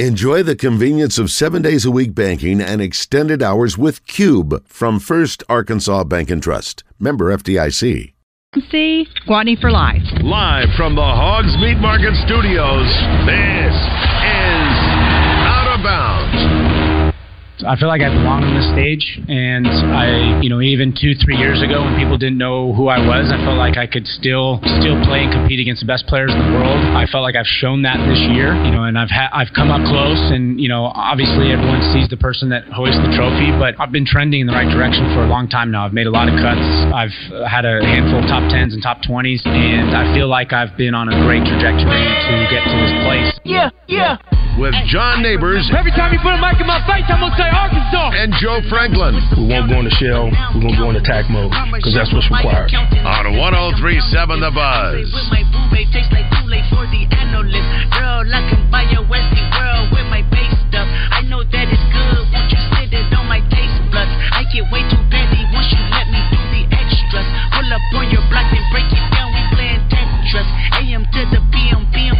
[0.00, 4.98] Enjoy the convenience of seven days a week banking and extended hours with Cube from
[4.98, 6.82] First Arkansas Bank and Trust.
[6.98, 8.12] Member FDIC.
[8.72, 10.02] See, Guadney for life.
[10.20, 12.90] Live from the Hogs Meat Market Studios,
[13.22, 14.74] this is
[15.46, 16.33] Out of Bounds.
[17.62, 19.62] I feel like I belong on this stage, and
[19.94, 23.30] I, you know, even two, three years ago when people didn't know who I was,
[23.30, 26.38] I felt like I could still, still play and compete against the best players in
[26.42, 26.82] the world.
[26.98, 29.70] I felt like I've shown that this year, you know, and I've ha- I've come
[29.70, 33.78] up close, and you know, obviously everyone sees the person that hoists the trophy, but
[33.78, 35.86] I've been trending in the right direction for a long time now.
[35.86, 36.66] I've made a lot of cuts.
[36.90, 37.14] I've
[37.46, 40.94] had a handful of top tens and top twenties, and I feel like I've been
[40.98, 43.30] on a great trajectory to get to this place.
[43.46, 44.18] Yeah, yeah.
[44.58, 47.50] With John Neighbors Every time you put a mic in my face, I'm gonna say
[47.52, 48.08] Arkansas.
[48.16, 50.32] and Joe Franklin We won't go into shell.
[50.56, 52.72] We're gonna go into attack mode because that's what's required.
[52.72, 55.12] on 1037 The Buzz.
[55.12, 57.68] With my boo babe, tastes like Kool-Aid for the analyst.
[57.92, 60.88] Girl, I can buy a Westie world with my base stuff.
[61.12, 62.24] I know that it's good.
[62.32, 64.12] Won't you sit it on my taste buds?
[64.32, 67.28] I get way too petty once you let me do the extras.
[67.52, 69.28] Pull up on your block and break it down.
[69.36, 70.48] We playing Tetris.
[70.80, 72.16] AM to the PM, PM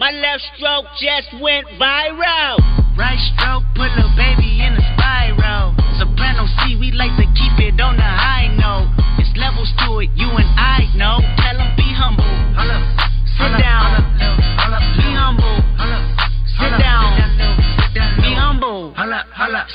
[0.00, 2.56] My left stroke just went viral.
[2.96, 5.76] Right stroke put a baby in a spiral.
[6.00, 8.88] Soprano C, we like to keep it on the high note.
[9.20, 11.20] It's levels to it, you and I know.
[11.36, 12.24] Tell 'em be humble.
[13.36, 14.00] Sit down.
[14.96, 15.60] Be humble.
[16.56, 17.20] Sit down.
[18.24, 18.96] Be humble.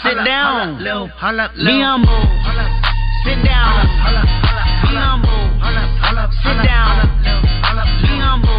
[0.02, 0.81] Sit down.
[0.81, 2.26] Be humble.
[3.22, 3.78] Sit down.
[4.81, 5.53] Be humble.
[6.42, 7.14] Sit down.
[8.02, 8.55] Be humble.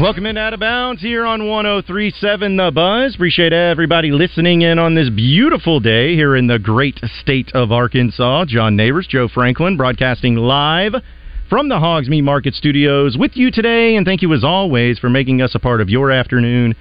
[0.00, 3.14] Welcome in Out of Bounds here on 1037 The Buzz.
[3.14, 8.46] Appreciate everybody listening in on this beautiful day here in the great state of Arkansas.
[8.46, 10.94] John Neighbors, Joe Franklin, broadcasting live
[11.50, 13.94] from the Hogs Meat Market Studios with you today.
[13.96, 16.76] And thank you as always for making us a part of your afternoon.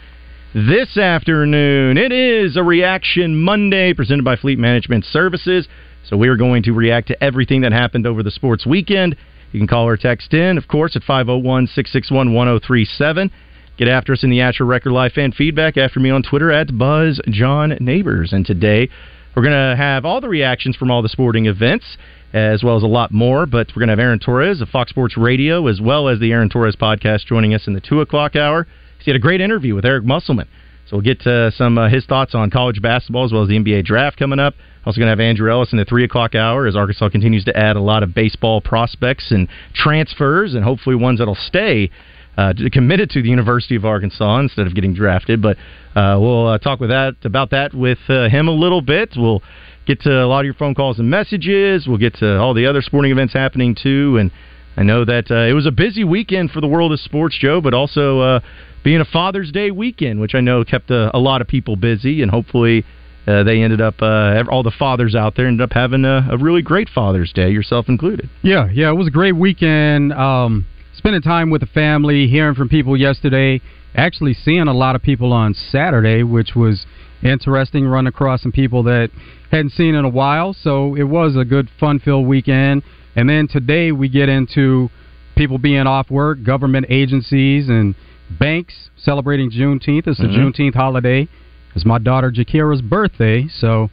[0.53, 5.67] This afternoon, it is a Reaction Monday presented by Fleet Management Services.
[6.05, 9.17] So we are going to react to everything that happened over the sports weekend.
[9.51, 13.31] You can call or text in, of course, at 501 661 1037.
[13.77, 16.77] Get after us in the Asher Record Live fan feedback after me on Twitter at
[16.77, 18.33] Buzz John Neighbors.
[18.33, 18.89] And today
[19.35, 21.97] we're going to have all the reactions from all the sporting events,
[22.33, 23.45] as well as a lot more.
[23.45, 26.31] But we're going to have Aaron Torres of Fox Sports Radio, as well as the
[26.31, 28.67] Aaron Torres podcast, joining us in the 2 o'clock hour.
[28.99, 30.47] He had a great interview with Eric Musselman.
[30.89, 33.57] So we'll get to some uh, his thoughts on college basketball as well as the
[33.57, 34.55] NBA draft coming up.
[34.89, 37.55] Also going to have Andrew Ellis in the three o'clock hour as Arkansas continues to
[37.55, 41.91] add a lot of baseball prospects and transfers, and hopefully ones that'll stay
[42.39, 45.43] uh, committed to the University of Arkansas instead of getting drafted.
[45.43, 45.57] But
[45.95, 49.13] uh, we'll uh, talk with that about that with uh, him a little bit.
[49.15, 49.43] We'll
[49.85, 51.85] get to a lot of your phone calls and messages.
[51.87, 54.31] We'll get to all the other sporting events happening too, and
[54.75, 57.61] I know that uh, it was a busy weekend for the world of sports, Joe,
[57.61, 58.39] but also uh,
[58.83, 62.23] being a Father's Day weekend, which I know kept a, a lot of people busy,
[62.23, 62.83] and hopefully
[63.29, 66.37] uh, they ended up uh, all the fathers out there ended up having a, a
[66.37, 68.29] really great Father's Day, yourself included.
[68.41, 70.11] Yeah, yeah, it was a great weekend.
[70.13, 73.61] Um, spending time with the family, hearing from people yesterday,
[73.95, 76.85] actually seeing a lot of people on Saturday, which was
[77.23, 77.85] interesting.
[77.87, 79.09] Run across some people that
[79.51, 82.83] hadn't seen in a while, so it was a good, fun-filled weekend.
[83.15, 84.89] And then today we get into
[85.35, 87.95] people being off work, government agencies and
[88.39, 90.07] banks celebrating Juneteenth.
[90.07, 90.53] It's the Mhm.
[90.53, 91.27] Juneteenth holiday.
[91.75, 93.89] It's my daughter Jakira's birthday, so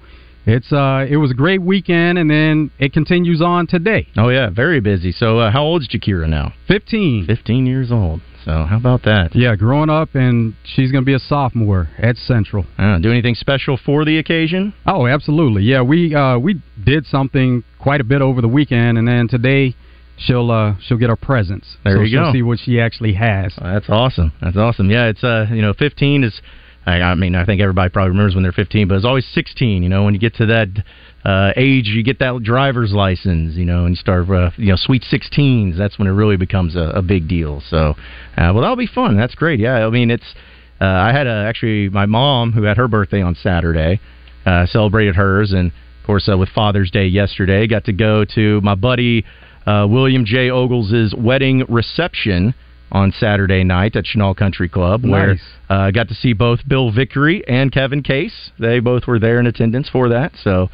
[0.46, 4.08] it's uh it was a great weekend, and then it continues on today.
[4.16, 5.12] Oh yeah, very busy.
[5.12, 6.52] So uh, how old is Jakira now?
[6.68, 7.26] Fifteen.
[7.26, 8.20] Fifteen years old.
[8.46, 9.34] So how about that?
[9.34, 12.64] Yeah, growing up, and she's going to be a sophomore at Central.
[12.78, 14.72] Uh, do anything special for the occasion?
[14.86, 15.64] Oh, absolutely.
[15.64, 19.74] Yeah, we uh, we did something quite a bit over the weekend, and then today
[20.16, 21.76] she'll uh, she'll get her presents.
[21.82, 22.32] There so you she'll go.
[22.32, 23.52] See what she actually has.
[23.60, 24.32] Oh, that's awesome.
[24.40, 24.92] That's awesome.
[24.92, 26.40] Yeah, it's uh, you know, 15 is.
[26.86, 29.82] I, mean, I think everybody probably remembers when they're 15, but it's always 16.
[29.82, 30.68] You know, when you get to that
[31.24, 33.56] uh, age, you get that driver's license.
[33.56, 35.76] You know, and you start, uh, you know, sweet 16s.
[35.76, 37.60] That's when it really becomes a, a big deal.
[37.68, 37.94] So,
[38.36, 39.16] uh, well, that'll be fun.
[39.16, 39.58] That's great.
[39.58, 40.34] Yeah, I mean, it's.
[40.78, 43.98] Uh, I had a, actually my mom who had her birthday on Saturday,
[44.44, 48.60] uh, celebrated hers, and of course uh, with Father's Day yesterday, got to go to
[48.60, 49.24] my buddy
[49.66, 50.50] uh, William J.
[50.50, 52.54] Ogles' wedding reception
[52.92, 55.36] on Saturday night at Chenal Country Club, where
[55.68, 58.50] I uh, got to see both Bill Vickery and Kevin Case.
[58.58, 60.32] They both were there in attendance for that.
[60.42, 60.68] So,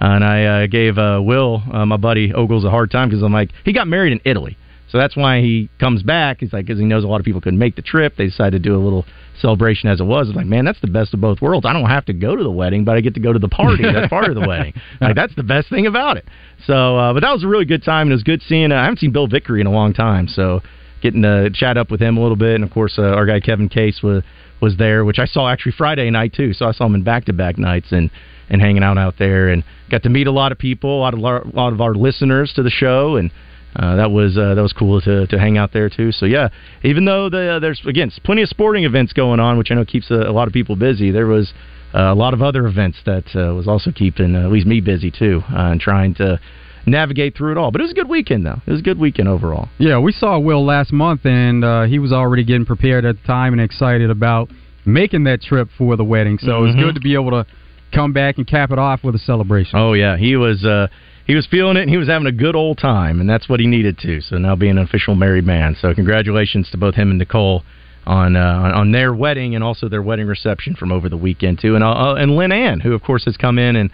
[0.00, 3.32] and I uh, gave uh, Will, uh, my buddy Ogles, a hard time because I'm
[3.32, 4.56] like, he got married in Italy.
[4.88, 6.38] So that's why he comes back.
[6.40, 8.14] He's like, because he knows a lot of people couldn't make the trip.
[8.16, 9.04] They decided to do a little
[9.40, 10.28] celebration as it was.
[10.28, 11.66] It's like, man, that's the best of both worlds.
[11.66, 13.48] I don't have to go to the wedding, but I get to go to the
[13.48, 13.82] party.
[13.92, 14.74] That's part of the wedding.
[15.00, 16.26] Like that's the best thing about it.
[16.66, 18.72] So, uh, but that was a really good time, and it was good seeing.
[18.72, 20.62] Uh, I haven't seen Bill Vickery in a long time, so
[21.02, 23.40] getting to chat up with him a little bit, and of course, uh, our guy
[23.40, 24.22] Kevin Case was
[24.60, 26.54] was there, which I saw actually Friday night too.
[26.54, 28.10] So I saw him in back to back nights and
[28.48, 31.14] and hanging out out there, and got to meet a lot of people, a lot
[31.14, 33.30] of a lot of our listeners to the show, and
[33.76, 36.12] uh, that was uh, that was cool to to hang out there too.
[36.12, 36.48] So yeah,
[36.82, 39.84] even though the, uh, there's again plenty of sporting events going on, which I know
[39.84, 41.52] keeps a, a lot of people busy, there was
[41.94, 45.10] uh, a lot of other events that uh, was also keeping at least me busy
[45.10, 46.40] too, and trying to
[46.86, 47.70] navigate through it all.
[47.70, 48.60] But it was a good weekend though.
[48.66, 49.68] It was a good weekend overall.
[49.78, 53.52] Yeah, we saw Will last month, and he was already getting prepared at the time
[53.52, 54.50] and excited about
[54.84, 56.38] making that trip for the wedding.
[56.38, 56.56] So mm-hmm.
[56.56, 56.84] it was mm-hmm.
[56.84, 57.46] good to be able to
[57.92, 59.78] come back and cap it off with a celebration.
[59.78, 60.64] Oh yeah, he was.
[60.64, 60.88] Uh,
[61.26, 63.58] he was feeling it and he was having a good old time, and that's what
[63.58, 64.20] he needed to.
[64.20, 65.76] So now being an official married man.
[65.80, 67.64] So congratulations to both him and Nicole
[68.06, 71.74] on uh, on their wedding and also their wedding reception from over the weekend too.
[71.74, 73.90] And uh, and Lynn Ann, who of course has come in and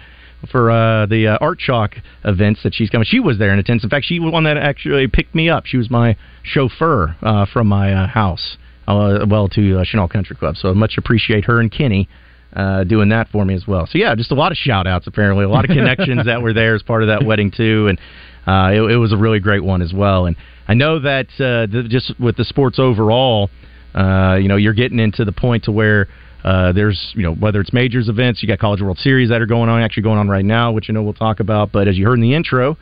[0.50, 1.94] for uh, the uh, Art Chalk
[2.25, 3.06] events that she's coming.
[3.09, 3.85] She was there in attendance.
[3.85, 5.67] In fact, she was one that actually picked me up.
[5.67, 8.56] She was my chauffeur uh, from my uh, house,
[8.89, 10.56] uh, well, to uh, Chenal Country Club.
[10.56, 12.09] So I much appreciate her and Kenny
[12.55, 13.87] uh, doing that for me as well.
[13.87, 16.53] So yeah, just a lot of shout outs apparently, a lot of connections that were
[16.53, 17.99] there as part of that wedding too, and
[18.47, 20.27] uh, it, it, was a really great one as well.
[20.27, 20.37] And
[20.69, 23.50] I know that uh, the, just with the sports overall,
[23.94, 26.09] uh, you know, you're getting into the point to where.
[26.44, 29.47] Uh, there's, you know, whether it's majors events, you got College World Series that are
[29.47, 31.71] going on, actually going on right now, which I know we'll talk about.
[31.73, 32.77] But as you heard in the intro,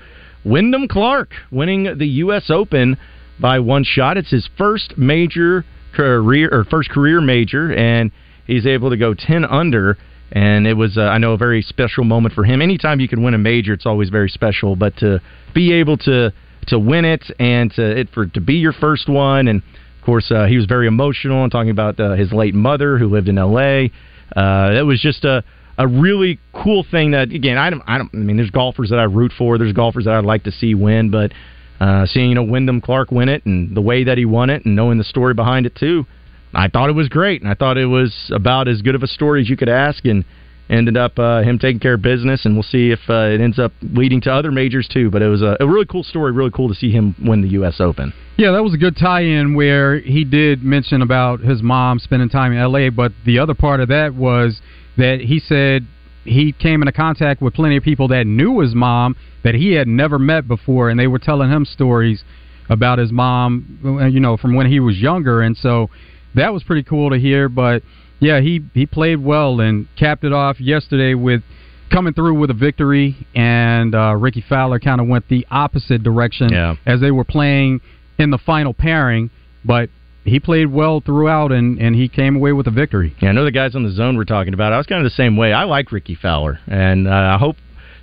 [0.45, 2.51] Wyndham Clark winning the U.S.
[2.51, 2.97] Open
[3.39, 4.17] by one shot.
[4.17, 5.65] It's his first major
[5.95, 8.11] career or first career major, and
[8.47, 9.99] he's able to go 10 under
[10.33, 12.63] and it was uh, I know a very special moment for him.
[12.63, 14.77] Anytime you can win a major, it's always very special.
[14.77, 15.21] But to
[15.55, 16.33] be able to
[16.69, 19.63] to win it and to it for to be your first one, and
[20.01, 23.09] of course uh, he was very emotional and talking about uh, his late mother who
[23.09, 23.93] lived in L.A.
[24.35, 25.45] Uh, it was just a
[25.79, 28.99] a really cool thing that again I don't I don't I mean there's golfers that
[28.99, 31.33] I root for, there's golfers that I'd like to see win, but
[31.81, 34.65] uh, seeing you know Wyndham Clark win it and the way that he won it
[34.65, 36.07] and knowing the story behind it too
[36.55, 39.07] I thought it was great, and I thought it was about as good of a
[39.07, 40.25] story as you could ask, and
[40.71, 43.59] ended up uh, him taking care of business, and we'll see if uh, it ends
[43.59, 45.11] up leading to other majors too.
[45.11, 47.49] But it was a, a, really cool story, really cool to see him win the
[47.51, 47.81] U.S.
[47.81, 48.13] Open.
[48.39, 52.53] Yeah, that was a good tie-in where he did mention about his mom spending time
[52.53, 54.61] in L.A., but the other part of that was
[54.97, 55.87] that he said
[56.25, 59.89] he came into contact with plenty of people that knew his mom that he had
[59.89, 62.23] never met before, and they were telling him stories
[62.69, 65.91] about his mom, you know, from when he was younger, and so
[66.35, 67.49] that was pretty cool to hear.
[67.49, 67.83] But
[68.21, 71.43] yeah, he he played well and capped it off yesterday with
[71.91, 73.27] coming through with a victory.
[73.35, 76.77] And uh, Rickie Fowler kind of went the opposite direction yeah.
[76.87, 77.81] as they were playing
[78.19, 79.31] in the final pairing,
[79.65, 79.91] but.
[80.23, 83.17] He played well throughout, and, and he came away with a victory.
[83.23, 84.71] Yeah, I know the guys on the zone were talking about.
[84.71, 84.75] It.
[84.75, 85.55] I was kind of the same way.
[85.55, 87.57] I like Rickie Fowler, and uh, I hope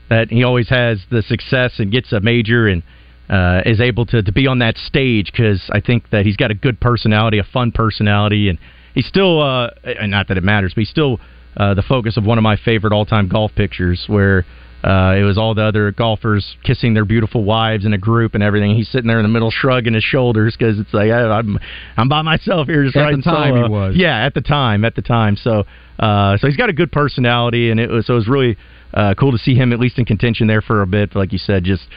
[0.10, 2.82] that he always has the success and gets a major and
[3.30, 6.52] uh, is able to, to be on that stage because I think that he's got
[6.52, 8.58] a good personality, a fun personality, and
[8.98, 9.70] he's still, uh,
[10.02, 11.20] not that it matters, but he's still
[11.56, 14.46] uh, the focus of one of my favorite all time golf pictures where.
[14.84, 18.44] Uh, it was all the other golfers kissing their beautiful wives in a group and
[18.44, 18.76] everything.
[18.76, 21.60] He's sitting there in the middle, shrugging his shoulders because it's like I, am
[21.98, 22.84] I'm by myself here.
[22.84, 23.12] Just right.
[23.12, 23.66] at the time solo.
[23.66, 25.36] he was, yeah, at the time, at the time.
[25.36, 25.66] So,
[25.98, 28.56] uh, so he's got a good personality, and it was so it was really
[28.94, 31.16] uh, cool to see him at least in contention there for a bit.
[31.16, 31.88] Like you said, just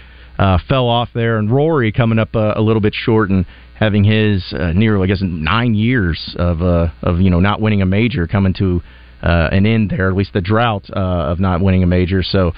[0.40, 3.44] uh, fell off there, and Rory coming up uh, a little bit short and
[3.78, 7.82] having his uh, near, I guess, nine years of uh, of you know not winning
[7.82, 8.80] a major coming to
[9.22, 10.98] uh, an end there, at least the drought uh,
[11.30, 12.22] of not winning a major.
[12.22, 12.52] So,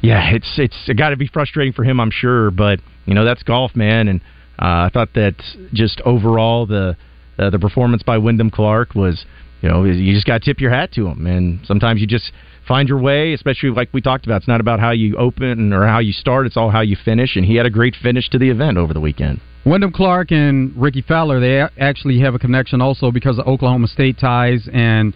[0.00, 3.42] yeah, it's it's got to be frustrating for him, I'm sure, but you know that's
[3.42, 4.20] golf, man, and
[4.60, 5.34] uh, I thought that
[5.72, 6.96] just overall the
[7.40, 9.26] uh, the performance by Wyndham Clark was,
[9.62, 12.30] you know, you just got to tip your hat to him, and sometimes you just
[12.66, 14.38] find your way, especially like we talked about.
[14.38, 17.36] It's not about how you open or how you start, it's all how you finish.
[17.36, 19.40] And he had a great finish to the event over the weekend.
[19.64, 24.18] Wyndham Clark and Rickie Fowler, they actually have a connection also because of Oklahoma State
[24.18, 24.68] ties.
[24.72, 25.12] And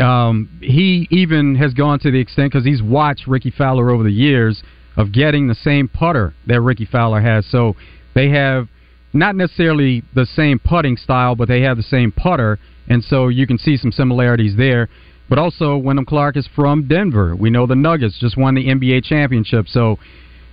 [0.00, 4.12] um, he even has gone to the extent, because he's watched Rickie Fowler over the
[4.12, 4.62] years,
[4.96, 7.46] of getting the same putter that Rickie Fowler has.
[7.46, 7.76] So
[8.14, 8.68] they have
[9.12, 12.58] not necessarily the same putting style, but they have the same putter.
[12.88, 14.88] And so you can see some similarities there.
[15.28, 17.34] But also, Wyndham Clark is from Denver.
[17.34, 19.98] We know the Nuggets just won the NBA championship, so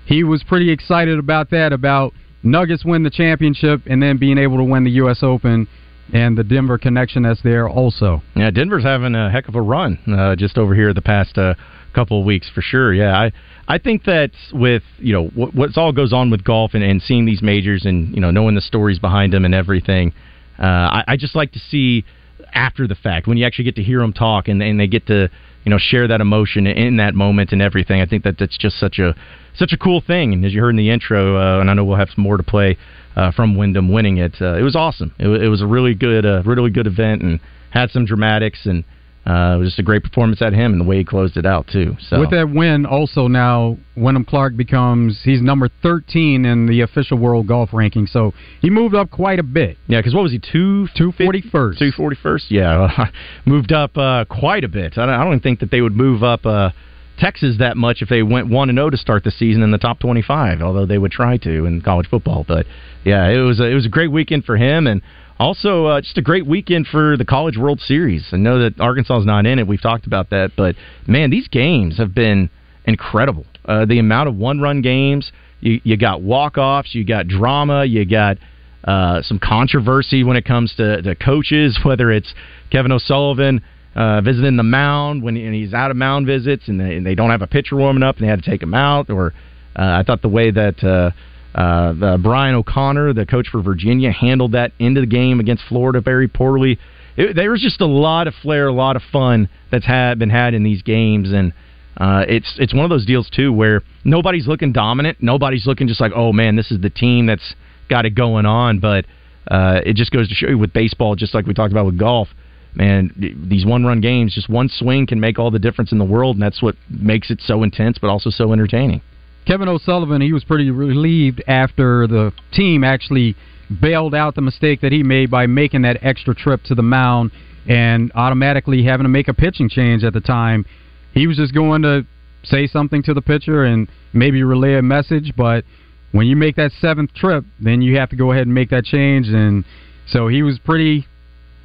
[0.05, 4.57] he was pretty excited about that, about Nuggets win the championship and then being able
[4.57, 5.19] to win the U.S.
[5.21, 5.67] Open
[6.13, 8.21] and the Denver connection that's there also.
[8.35, 11.53] Yeah, Denver's having a heck of a run uh, just over here the past uh,
[11.93, 12.93] couple of weeks for sure.
[12.93, 13.31] Yeah, I
[13.67, 17.01] I think that with you know what, what's all goes on with golf and, and
[17.01, 20.13] seeing these majors and you know knowing the stories behind them and everything,
[20.57, 22.05] uh, I, I just like to see
[22.53, 25.08] after the fact when you actually get to hear them talk and, and they get
[25.08, 25.29] to
[25.65, 28.01] you know share that emotion in that moment and everything.
[28.01, 29.15] I think that that's just such a
[29.56, 30.34] such a cool thing.
[30.34, 32.38] And as you heard in the intro, uh, and I know we'll have some more
[32.38, 32.77] to play
[33.15, 34.36] uh, from Wyndham winning it.
[34.39, 35.13] Uh, it was awesome.
[35.20, 37.39] It, it was a really good, uh, really good event and
[37.72, 38.84] had some dramatics and
[39.29, 41.45] uh, it was just a great performance at him and the way he closed it
[41.45, 41.95] out too.
[42.00, 47.19] So with that win, also now Wyndham Clark becomes he's number 13 in the official
[47.19, 48.07] world golf ranking.
[48.07, 49.77] So he moved up quite a bit.
[49.88, 51.77] Yeah, because what was he two two forty first?
[51.77, 52.50] Two forty first.
[52.50, 53.12] Yeah,
[53.45, 54.98] moved up uh, quite a bit.
[54.98, 56.45] I don't, I don't think that they would move up.
[56.45, 56.71] Uh,
[57.19, 59.77] Texas that much if they went one and zero to start the season in the
[59.77, 60.62] top twenty five.
[60.62, 62.65] Although they would try to in college football, but
[63.03, 65.01] yeah, it was a, it was a great weekend for him and
[65.39, 68.27] also, uh, just a great weekend for the College World Series.
[68.31, 69.67] I know that Arkansas is not in it.
[69.67, 70.75] We've talked about that, but
[71.08, 72.50] man, these games have been
[72.86, 73.46] incredible.
[73.65, 75.31] Uh, the amount of one-run games.
[75.62, 76.93] You, you got walk-offs.
[76.93, 77.86] You got drama.
[77.86, 78.38] You got
[78.84, 82.34] uh, some controversy when it comes to, to coaches, whether it's
[82.72, 83.62] Kevin O'Sullivan
[83.96, 87.31] uh, visiting the mound when he's out of mound visits and they, and they don't
[87.31, 89.10] have a pitcher warming up and they had to take him out.
[89.10, 89.34] Or
[89.75, 91.12] uh, I thought the way that uh,
[91.56, 96.27] uh, Brian O'Connor, the coach for Virginia, handled that into the game against Florida very
[96.27, 96.79] poorly.
[97.18, 100.29] It, there was just a lot of flair, a lot of fun that's had been
[100.29, 101.53] had in these games, and
[101.98, 106.00] uh, it's it's one of those deals too where nobody's looking dominant, nobody's looking just
[106.00, 107.56] like, oh man, this is the team that's
[107.89, 108.79] got it going on.
[108.79, 109.06] But
[109.50, 111.98] uh, it just goes to show you with baseball, just like we talked about with
[111.98, 112.29] golf,
[112.75, 113.12] man,
[113.50, 116.36] these one run games, just one swing can make all the difference in the world,
[116.36, 119.01] and that's what makes it so intense, but also so entertaining.
[119.46, 123.36] Kevin O'Sullivan, he was pretty relieved after the team actually
[123.81, 127.31] bailed out the mistake that he made by making that extra trip to the mound
[127.67, 130.65] and automatically having to make a pitching change at the time.
[131.13, 132.05] He was just going to
[132.43, 135.63] say something to the pitcher and maybe relay a message, but
[136.12, 138.86] when you make that seventh trip, then you have to go ahead and make that
[138.86, 139.27] change.
[139.27, 139.63] And
[140.08, 141.05] so he was pretty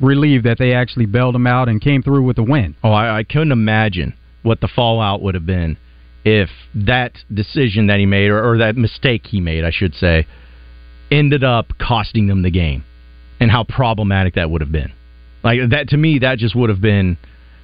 [0.01, 2.77] relieved that they actually bailed him out and came through with the win.
[2.83, 5.79] Oh, I, I couldn't imagine what the fallout would have been
[6.25, 10.27] if that decision that he made, or, or that mistake he made, I should say,
[11.11, 12.85] ended up costing them the game,
[13.41, 14.93] and how problematic that would have been.
[15.43, 17.19] Like that to me, that just would have been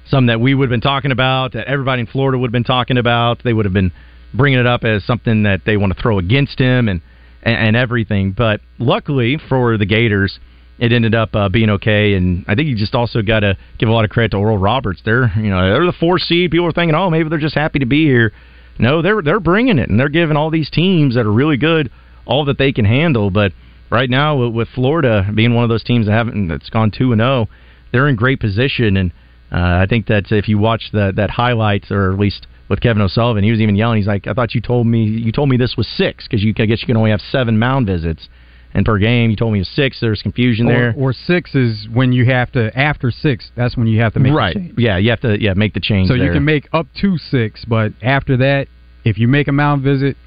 [0.07, 2.63] something that we would have been talking about, that everybody in Florida would have been
[2.63, 3.43] talking about.
[3.43, 3.91] They would have been
[4.33, 7.01] bringing it up as something that they want to throw against him and
[7.43, 8.31] and, and everything.
[8.31, 10.39] But luckily for the Gators,
[10.77, 12.13] it ended up uh, being okay.
[12.13, 14.57] And I think you just also got to give a lot of credit to Oral
[14.57, 15.01] Roberts.
[15.03, 16.51] They're you know they're the four seed.
[16.51, 18.31] People are thinking, oh, maybe they're just happy to be here.
[18.79, 21.91] No, they're they're bringing it, and they're giving all these teams that are really good
[22.25, 23.29] all that they can handle.
[23.29, 23.51] But
[23.89, 27.19] right now, with Florida being one of those teams that haven't that's gone two and
[27.19, 27.53] zero, oh,
[27.91, 28.97] they're in great position.
[28.97, 29.11] And
[29.51, 33.01] uh, I think that if you watch that that highlights, or at least with Kevin
[33.01, 33.97] O'Sullivan, he was even yelling.
[33.97, 36.53] He's like, "I thought you told me you told me this was six because you
[36.57, 38.29] I guess you can only have seven mound visits."
[38.73, 39.29] And per game.
[39.29, 39.99] You told me it was six.
[39.99, 40.93] There's confusion or, there.
[40.97, 43.51] Or six is when you have to after six.
[43.55, 44.55] That's when you have to make right.
[44.77, 46.07] Yeah, you have to yeah make the change.
[46.07, 46.25] So there.
[46.25, 48.67] you can make up to six, but after that,
[49.03, 50.17] if you make a mound visit,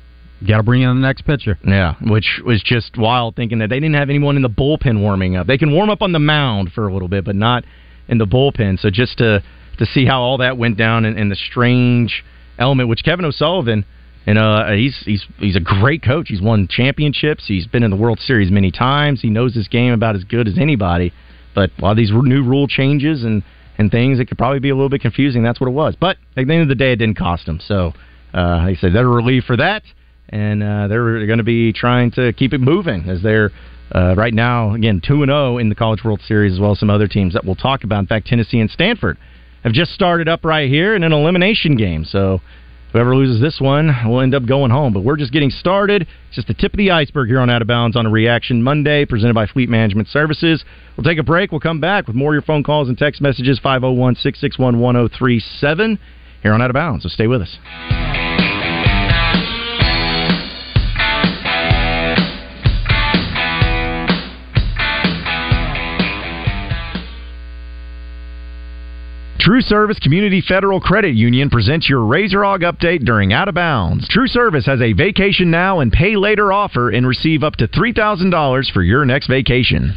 [0.41, 1.59] you got to bring in the next pitcher.
[1.65, 5.37] Yeah, which was just wild thinking that they didn't have anyone in the bullpen warming
[5.37, 5.47] up.
[5.47, 7.65] They can warm up on the mound for a little bit, but not
[8.09, 8.79] in the bullpen.
[8.79, 9.43] So just to
[9.79, 12.25] to see how all that went down and, and the strange
[12.59, 13.85] element, which Kevin O'Sullivan
[14.27, 16.29] and uh, he's he's he's a great coach.
[16.29, 17.45] He's won championships.
[17.47, 19.21] He's been in the World Series many times.
[19.21, 21.13] He knows his game about as good as anybody.
[21.55, 23.43] But a lot of these new rule changes and
[23.77, 25.43] and things, it could probably be a little bit confusing.
[25.43, 25.97] That's what it was.
[25.99, 27.61] But at the end of the day, it didn't cost him.
[27.61, 27.93] So,
[28.33, 29.83] uh, like I said, they're relieved for that,
[30.29, 33.51] and uh, they're going to be trying to keep it moving as they're.
[33.95, 36.81] Uh, right now, again, 2 and 0 in the College World Series, as well as
[36.81, 38.01] some other teams that we'll talk about.
[38.01, 39.19] In fact, Tennessee and Stanford
[39.63, 42.05] have just started up right here in an elimination game.
[42.05, 42.41] So
[42.95, 44.93] Whoever loses this one will end up going home.
[44.93, 46.03] But we're just getting started.
[46.03, 48.63] It's just the tip of the iceberg here on Out of Bounds on a Reaction
[48.63, 50.65] Monday, presented by Fleet Management Services.
[50.97, 51.51] We'll take a break.
[51.51, 55.99] We'll come back with more of your phone calls and text messages 501 661 1037
[56.45, 57.03] here on Out of Bounds.
[57.03, 58.54] So stay with us.
[69.45, 74.09] True Service Community Federal Credit Union presents your Razor Hog update during Out of Bounds.
[74.09, 78.73] True Service has a vacation now and pay later offer and receive up to $3,000
[78.73, 79.93] for your next vacation.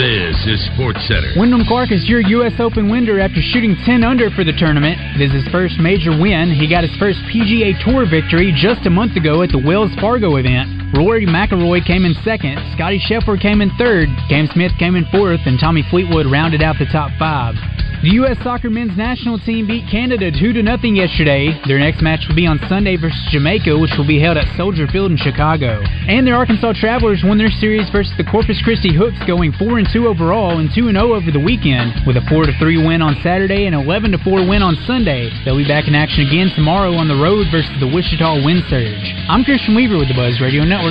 [0.00, 1.34] This is Sports Center.
[1.36, 2.54] Wyndham Clark is your U.S.
[2.58, 4.96] Open winner after shooting 10 under for the tournament.
[5.20, 6.50] It is his first major win.
[6.50, 10.36] He got his first PGA Tour victory just a month ago at the Wells Fargo
[10.36, 10.83] event.
[10.96, 15.40] Rory McIlroy came in second, Scotty Scheffler came in third, Cam Smith came in fourth,
[15.44, 17.56] and Tommy Fleetwood rounded out the top five.
[18.04, 18.36] The U.S.
[18.44, 21.56] Soccer Men's National Team beat Canada 2 to nothing yesterday.
[21.64, 24.84] Their next match will be on Sunday versus Jamaica, which will be held at Soldier
[24.92, 25.80] Field in Chicago.
[26.04, 29.88] And the Arkansas Travelers won their series versus the Corpus Christi Hooks, going 4 and
[29.88, 33.00] 2 overall and 2 and 0 over the weekend, with a 4 to 3 win
[33.00, 35.32] on Saturday and 11 to 4 win on Sunday.
[35.48, 39.16] They'll be back in action again tomorrow on the road versus the Wichita Wind Surge.
[39.32, 40.83] I'm Christian Weaver with the Buzz Radio Network.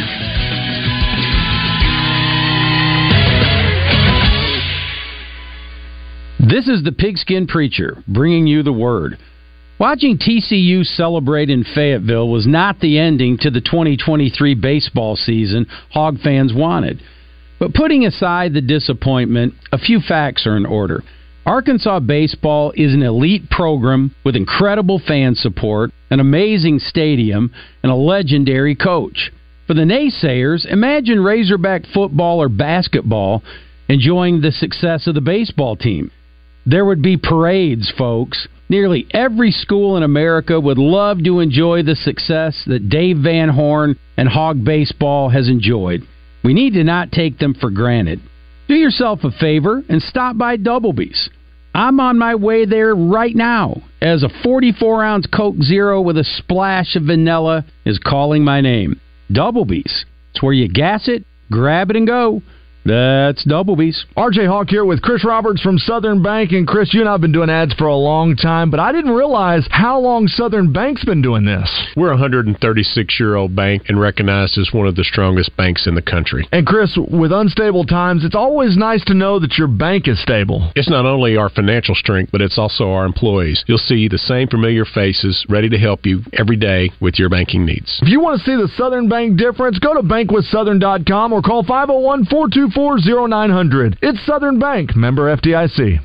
[6.39, 9.17] This is the Pigskin Preacher bringing you the word.
[9.79, 16.19] Watching TCU celebrate in Fayetteville was not the ending to the 2023 baseball season Hog
[16.21, 17.01] fans wanted.
[17.59, 21.03] But putting aside the disappointment, a few facts are in order.
[21.45, 27.95] Arkansas baseball is an elite program with incredible fan support, an amazing stadium, and a
[27.95, 29.31] legendary coach.
[29.73, 33.41] For the naysayers, imagine Razorback football or basketball
[33.89, 36.11] enjoying the success of the baseball team.
[36.67, 38.47] There would be parades, folks.
[38.69, 43.97] Nearly every school in America would love to enjoy the success that Dave Van Horn
[44.15, 46.03] and Hog Baseball has enjoyed.
[46.43, 48.19] We need to not take them for granted.
[48.67, 51.31] Do yourself a favor and stop by Doublebee's.
[51.73, 56.23] I'm on my way there right now as a 44 ounce Coke Zero with a
[56.23, 58.99] splash of vanilla is calling my name.
[59.31, 60.05] Doublebee's.
[60.31, 62.41] It's where you gas it, grab it, and go.
[62.85, 64.05] That's double Doublebee's.
[64.17, 66.51] RJ Hawk here with Chris Roberts from Southern Bank.
[66.51, 68.91] And Chris, you and I have been doing ads for a long time, but I
[68.91, 71.69] didn't realize how long Southern Bank's been doing this.
[71.95, 75.95] We're a 136 year old bank and recognized as one of the strongest banks in
[75.95, 76.47] the country.
[76.51, 80.71] And Chris, with unstable times, it's always nice to know that your bank is stable.
[80.75, 83.63] It's not only our financial strength, but it's also our employees.
[83.67, 87.65] You'll see the same familiar faces ready to help you every day with your banking
[87.65, 87.99] needs.
[88.01, 92.25] If you want to see the Southern Bank difference, go to bankwithsouthern.com or call 501
[92.25, 93.99] 424 0900.
[94.01, 95.99] It's Southern Bank, member FDIC.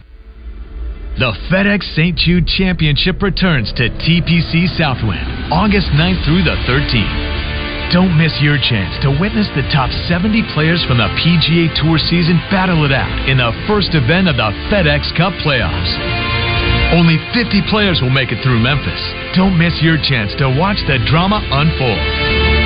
[1.18, 2.14] The FedEx St.
[2.14, 7.90] Jude Championship returns to TPC Southwind August 9th through the 13th.
[7.90, 12.38] Don't miss your chance to witness the top 70 players from the PGA Tour season
[12.52, 15.90] battle it out in the first event of the FedEx Cup playoffs.
[16.94, 19.00] Only 50 players will make it through Memphis.
[19.34, 22.57] Don't miss your chance to watch the drama unfold.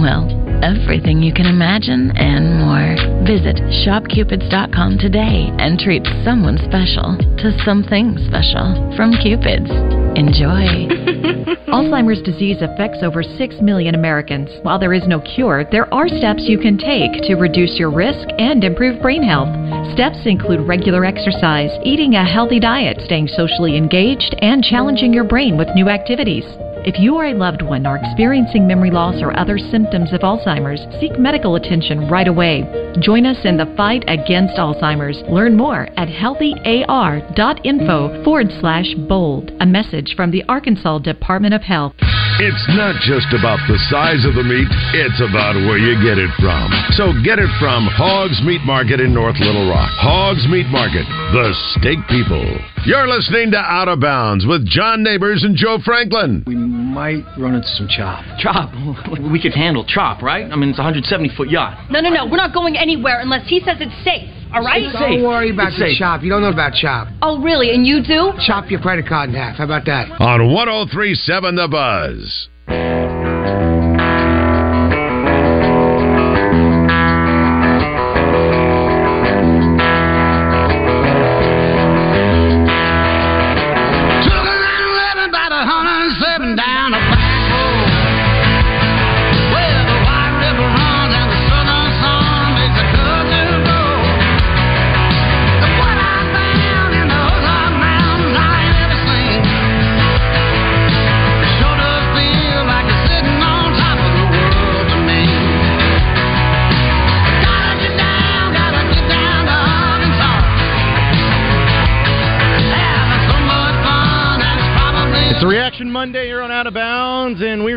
[0.00, 0.28] well,
[0.62, 2.96] everything you can imagine and more.
[3.24, 9.70] Visit shopcupids.com today and treat someone special to something special from Cupid's.
[10.16, 10.88] Enjoy.
[11.74, 14.48] Alzheimer's disease affects over 6 million Americans.
[14.62, 18.28] While there is no cure, there are steps you can take to reduce your risk
[18.38, 19.50] and improve brain health.
[19.92, 25.58] Steps include regular exercise, eating a healthy diet, staying socially engaged, and challenging your brain
[25.58, 26.44] with new activities.
[26.84, 30.84] If you or a loved one are experiencing memory loss or other symptoms of Alzheimer's,
[31.00, 32.92] seek medical attention right away.
[33.00, 35.22] Join us in the fight against Alzheimer's.
[35.30, 39.50] Learn more at healthyar.info forward slash bold.
[39.60, 41.94] A message from the Arkansas Department of Health.
[42.42, 46.34] It's not just about the size of the meat, it's about where you get it
[46.42, 46.66] from.
[46.98, 49.86] So get it from Hogs Meat Market in North Little Rock.
[49.94, 52.42] Hogs Meat Market, the steak people.
[52.90, 56.42] You're listening to Out of Bounds with John Neighbors and Joe Franklin.
[56.44, 58.24] We might run into some chop.
[58.42, 58.74] Chop?
[59.30, 60.50] We could handle chop, right?
[60.50, 61.88] I mean, it's a 170 foot yacht.
[61.90, 62.26] No, no, no.
[62.26, 64.28] We're not going anywhere unless he says it's safe.
[64.54, 64.82] All right?
[64.84, 65.98] It's Don't worry about It's the safe.
[65.98, 66.22] chop.
[66.22, 67.08] You don't know about chop.
[67.22, 67.74] Oh, really?
[67.74, 68.32] And you do?
[68.46, 69.56] Chop your credit card in half.
[69.56, 70.10] How about that?
[70.20, 72.48] On 1037 The Buzz.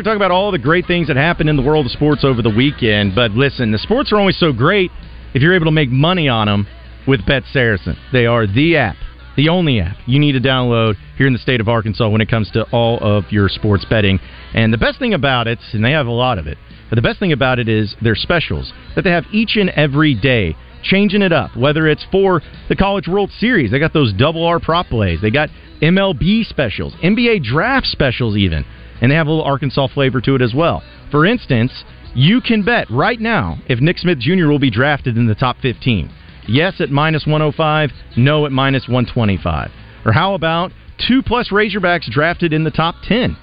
[0.08, 2.48] Talking about all the great things that happened in the world of sports over the
[2.48, 3.14] weekend.
[3.14, 4.90] But listen, the sports are only so great
[5.34, 6.66] if you're able to make money on them
[7.06, 7.94] with Bet Saracen.
[8.10, 8.96] They are the app
[9.36, 12.28] the only app you need to download here in the state of Arkansas when it
[12.30, 14.18] comes to all of your sports betting.
[14.54, 16.56] And the best thing about it, and they have a lot of it,
[16.88, 20.14] but the best thing about it is their specials that they have each and every
[20.14, 21.54] day, changing it up.
[21.54, 22.40] Whether it's for
[22.70, 25.20] the College World Series, they got those double R prop plays.
[25.20, 25.50] They got
[25.82, 28.64] MLB specials, NBA draft specials, even,
[29.00, 30.82] and they have a little Arkansas flavor to it as well.
[31.10, 31.72] For instance,
[32.14, 34.46] you can bet right now if Nick Smith Jr.
[34.46, 36.10] will be drafted in the top 15.
[36.46, 39.70] Yes at minus 105, no at minus 125.
[40.04, 40.72] Or how about
[41.06, 43.36] two plus Razorbacks drafted in the top 10?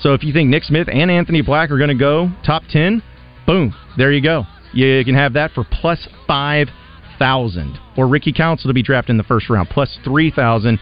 [0.00, 3.02] So if you think Nick Smith and Anthony Black are going to go top 10,
[3.46, 4.44] boom, there you go.
[4.72, 7.78] You can have that for plus 5,000.
[7.96, 10.78] Or Ricky Council to be drafted in the first round, plus 3,000.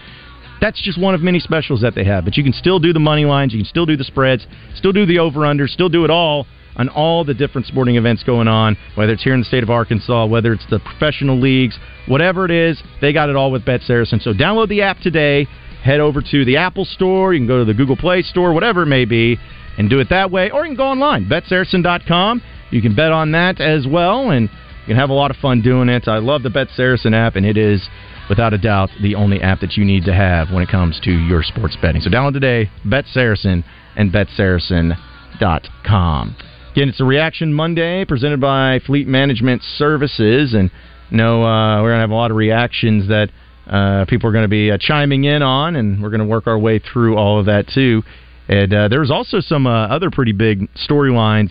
[0.61, 2.25] That's just one of many specials that they have.
[2.25, 4.93] But you can still do the money lines, you can still do the spreads, still
[4.93, 6.47] do the over under, still do it all
[6.77, 9.71] on all the different sporting events going on, whether it's here in the state of
[9.71, 13.83] Arkansas, whether it's the professional leagues, whatever it is, they got it all with Bet
[13.83, 14.21] Saracen.
[14.21, 15.47] So download the app today,
[15.83, 18.83] head over to the Apple Store, you can go to the Google Play Store, whatever
[18.83, 19.37] it may be,
[19.79, 22.43] and do it that way, or you can go online, betsaracen.com.
[22.71, 25.63] You can bet on that as well, and you can have a lot of fun
[25.63, 26.07] doing it.
[26.07, 27.89] I love the Bet Saracen app, and it is
[28.31, 31.11] without a doubt the only app that you need to have when it comes to
[31.11, 32.01] your sports betting.
[32.01, 33.65] So download today, Bet Saracen
[33.97, 36.37] and betsaracen.com.
[36.73, 40.71] Again, it's a Reaction Monday presented by Fleet Management Services, and
[41.11, 43.31] no, uh, we're going to have a lot of reactions that
[43.67, 46.47] uh, people are going to be uh, chiming in on, and we're going to work
[46.47, 48.05] our way through all of that too.
[48.49, 51.51] And uh, there's also some uh, other pretty big storylines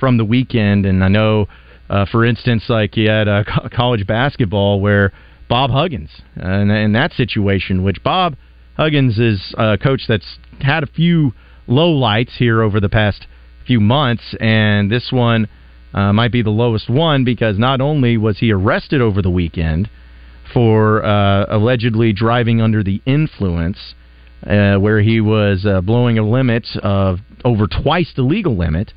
[0.00, 1.46] from the weekend, and I know,
[1.88, 5.12] uh, for instance, like you had uh, co- college basketball where
[5.48, 8.36] Bob Huggins, in, in that situation, which Bob
[8.76, 11.32] Huggins is a coach that's had a few
[11.66, 13.26] low lights here over the past
[13.66, 15.48] few months, and this one
[15.94, 19.88] uh, might be the lowest one because not only was he arrested over the weekend
[20.52, 23.94] for uh, allegedly driving under the influence,
[24.46, 28.92] uh, where he was uh, blowing a limit of over twice the legal limit,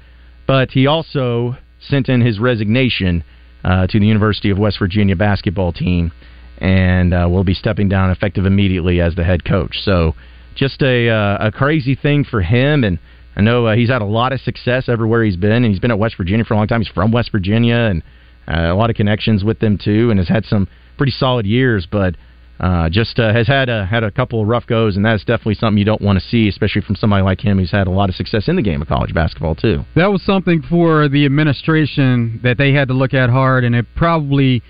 [0.45, 3.23] but he also sent in his resignation
[3.63, 6.11] uh, to the University of West Virginia basketball team
[6.59, 9.79] and uh, will be stepping down effective immediately as the head coach.
[9.83, 10.15] So,
[10.55, 12.99] just a uh, a crazy thing for him and
[13.39, 15.91] I know uh, he's had a lot of success everywhere he's been, and he's been
[15.91, 16.81] at West Virginia for a long time.
[16.81, 18.03] He's from West Virginia, and
[18.49, 20.67] uh, a lot of connections with them too, and has had some
[20.97, 21.87] pretty solid years.
[21.89, 22.15] But
[22.59, 25.53] uh, just uh, has had a had a couple of rough goes, and that's definitely
[25.53, 28.09] something you don't want to see, especially from somebody like him who's had a lot
[28.09, 29.85] of success in the game of college basketball too.
[29.95, 33.85] That was something for the administration that they had to look at hard, and it
[33.95, 34.61] probably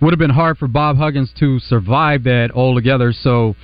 [0.00, 3.12] would have been hard for Bob Huggins to survive that altogether.
[3.12, 3.56] So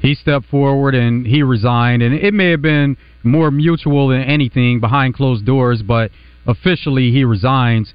[0.00, 4.80] he stepped forward and he resigned, and it may have been more mutual than anything
[4.80, 6.10] behind closed doors, but
[6.46, 7.92] officially he resigns.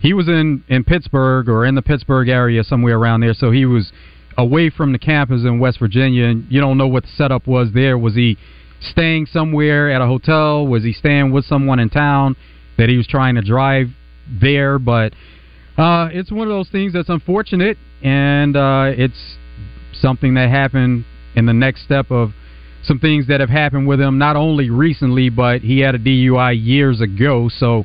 [0.00, 3.66] He was in in Pittsburgh or in the Pittsburgh area somewhere around there, so he
[3.66, 3.92] was
[4.36, 7.72] away from the campus in West Virginia, and you don't know what the setup was
[7.74, 7.98] there.
[7.98, 8.38] Was he
[8.80, 10.64] staying somewhere at a hotel?
[10.64, 12.36] Was he staying with someone in town
[12.76, 13.88] that he was trying to drive
[14.28, 14.78] there?
[14.78, 15.12] But
[15.78, 19.36] uh, it's one of those things that's unfortunate, and uh, it's
[19.92, 21.04] something that happened
[21.36, 22.30] in the next step of
[22.82, 26.58] some things that have happened with him, not only recently, but he had a DUI
[26.60, 27.48] years ago.
[27.48, 27.84] So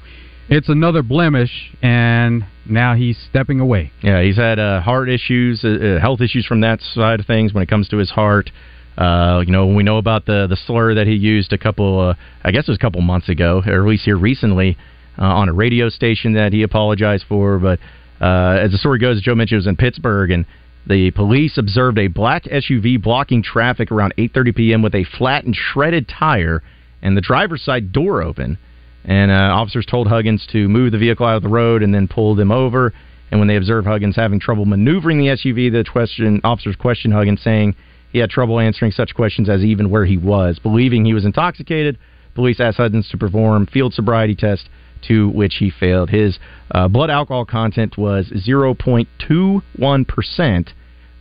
[0.49, 3.91] it's another blemish, and now he's stepping away.
[4.01, 7.53] Yeah, he's had uh, heart issues, uh, uh, health issues from that side of things
[7.53, 8.49] when it comes to his heart.
[8.97, 12.13] Uh, you know, we know about the the slur that he used a couple, uh,
[12.43, 14.77] I guess it was a couple months ago, or at least here recently,
[15.17, 17.60] uh, on a radio station that he apologized for.
[17.60, 17.80] But
[18.21, 20.45] uh, as the story goes, Joe mentioned it was in Pittsburgh, and
[20.88, 24.82] the police observed a black SUV blocking traffic around 8:30 p.m.
[24.82, 26.62] with a flat and shredded tire
[27.02, 28.58] and the driver's side door open.
[29.06, 32.08] And uh, officers told Huggins to move the vehicle out of the road and then
[32.08, 32.93] pulled him over.
[33.32, 37.41] And when they observed Huggins having trouble maneuvering the SUV, the question officers questioned Huggins,
[37.41, 37.76] saying
[38.12, 40.60] he had trouble answering such questions as even where he was.
[40.60, 41.97] Believing he was intoxicated,
[42.36, 44.69] police asked Huggins to perform field sobriety test,
[45.07, 46.09] to which he failed.
[46.09, 46.39] His
[46.71, 50.69] uh, blood alcohol content was 0.21 percent,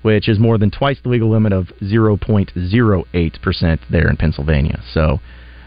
[0.02, 4.82] which is more than twice the legal limit of 0.08 percent there in Pennsylvania.
[4.92, 5.20] So,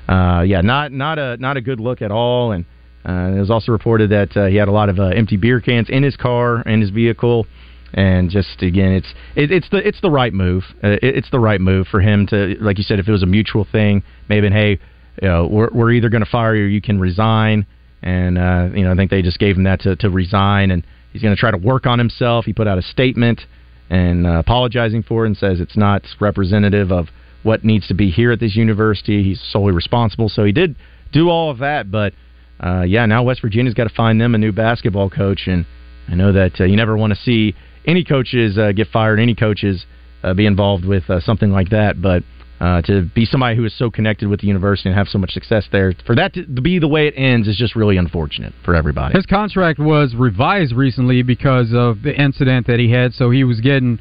[0.07, 2.51] uh, yeah, not not a not a good look at all.
[2.51, 2.65] And
[3.07, 5.61] uh, it was also reported that uh, he had a lot of uh, empty beer
[5.61, 7.45] cans in his car in his vehicle.
[7.93, 10.63] And just again, it's it, it's the it's the right move.
[10.83, 13.23] Uh, it, it's the right move for him to, like you said, if it was
[13.23, 14.79] a mutual thing, maybe hey,
[15.21, 17.65] you know, we're we're either going to fire you, or you can resign.
[18.05, 20.85] And uh, you know, I think they just gave him that to, to resign, and
[21.11, 22.45] he's going to try to work on himself.
[22.45, 23.41] He put out a statement
[23.89, 27.07] and uh, apologizing for it, and says it's not representative of
[27.41, 29.23] what needs to be here at this university.
[29.23, 30.75] He's solely responsible, so he did
[31.11, 31.89] do all of that.
[31.89, 32.13] But
[32.59, 35.65] uh, yeah, now West Virginia's got to find them a new basketball coach, and
[36.07, 39.33] I know that uh, you never want to see any coaches uh, get fired, any
[39.33, 39.85] coaches
[40.23, 41.99] uh, be involved with uh, something like that.
[41.99, 42.23] But
[42.59, 45.31] uh, to be somebody who is so connected with the university and have so much
[45.31, 48.75] success there, for that to be the way it ends is just really unfortunate for
[48.75, 49.13] everybody.
[49.13, 53.59] His contract was revised recently because of the incident that he had, so he was
[53.59, 53.99] getting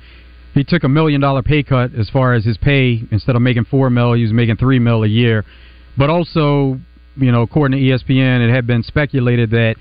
[0.54, 3.02] he took a million dollar pay cut as far as his pay.
[3.10, 5.44] Instead of making four mil, he was making three mil a year.
[5.98, 6.78] But also,
[7.16, 9.74] you know, according to ESPN, it had been speculated that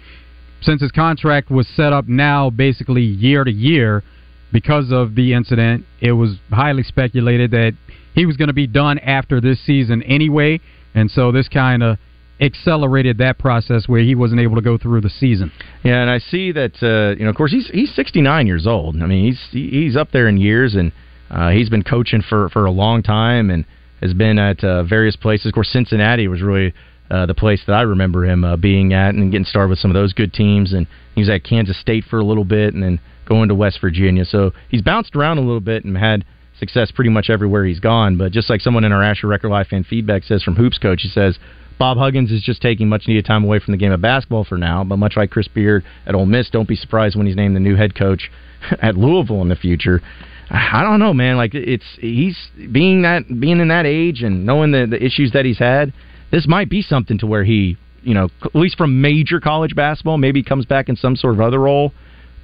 [0.62, 4.04] since his contract was set up now basically year to year
[4.52, 7.74] because of the incident, it was highly speculated that
[8.14, 10.60] he was going to be done after this season anyway.
[10.96, 11.98] And so this kind of
[12.40, 15.52] accelerated that process where he wasn't able to go through the season.
[15.84, 19.02] Yeah, and I see that uh, you know, of course, he's he's 69 years old.
[19.02, 20.92] I mean, he's he's up there in years, and
[21.30, 23.66] uh, he's been coaching for for a long time, and
[24.02, 25.48] has been at uh, various places.
[25.48, 26.74] Of course, Cincinnati was really
[27.10, 29.92] uh, the place that I remember him uh, being at and getting started with some
[29.92, 30.74] of those good teams.
[30.74, 33.80] And he was at Kansas State for a little bit, and then going to West
[33.80, 34.26] Virginia.
[34.26, 36.26] So he's bounced around a little bit and had
[36.64, 38.18] success pretty much everywhere he's gone.
[38.18, 41.02] But just like someone in our Asher Record Life fan feedback says from Hoops Coach,
[41.02, 41.38] he says.
[41.80, 44.60] Bob Huggins is just taking much needed time away from the game of basketball for
[44.60, 47.56] now, but much like Chris Beard at Ole Miss, don't be surprised when he's named
[47.56, 48.30] the new head coach
[48.82, 50.02] at Louisville in the future.
[50.50, 51.36] I don't know, man.
[51.36, 52.38] Like it's he's
[52.72, 55.94] being that being in that age and knowing the the issues that he's had.
[56.32, 60.18] This might be something to where he, you know, at least from major college basketball,
[60.18, 61.92] maybe comes back in some sort of other role.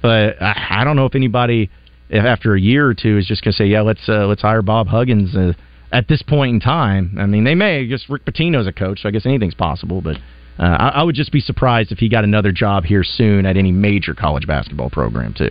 [0.02, 1.70] But I, I don't know if anybody,
[2.12, 4.62] after a year or two, is just going to say, yeah, let's uh, let's hire
[4.62, 5.34] Bob Huggins.
[5.34, 5.52] Uh,
[5.92, 9.08] at this point in time, I mean, they may just Rick Pitino's a coach, so
[9.08, 10.00] I guess anything's possible.
[10.00, 10.16] But
[10.58, 13.56] uh, I, I would just be surprised if he got another job here soon at
[13.56, 15.50] any major college basketball program too.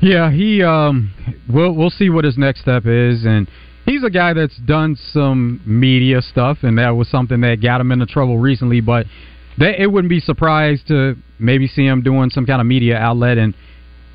[0.00, 0.62] Yeah, he.
[0.62, 1.12] Um,
[1.48, 3.48] we'll we'll see what his next step is, and
[3.86, 7.92] he's a guy that's done some media stuff, and that was something that got him
[7.92, 8.80] into trouble recently.
[8.80, 9.06] But
[9.58, 13.38] that it wouldn't be surprised to maybe see him doing some kind of media outlet,
[13.38, 13.54] and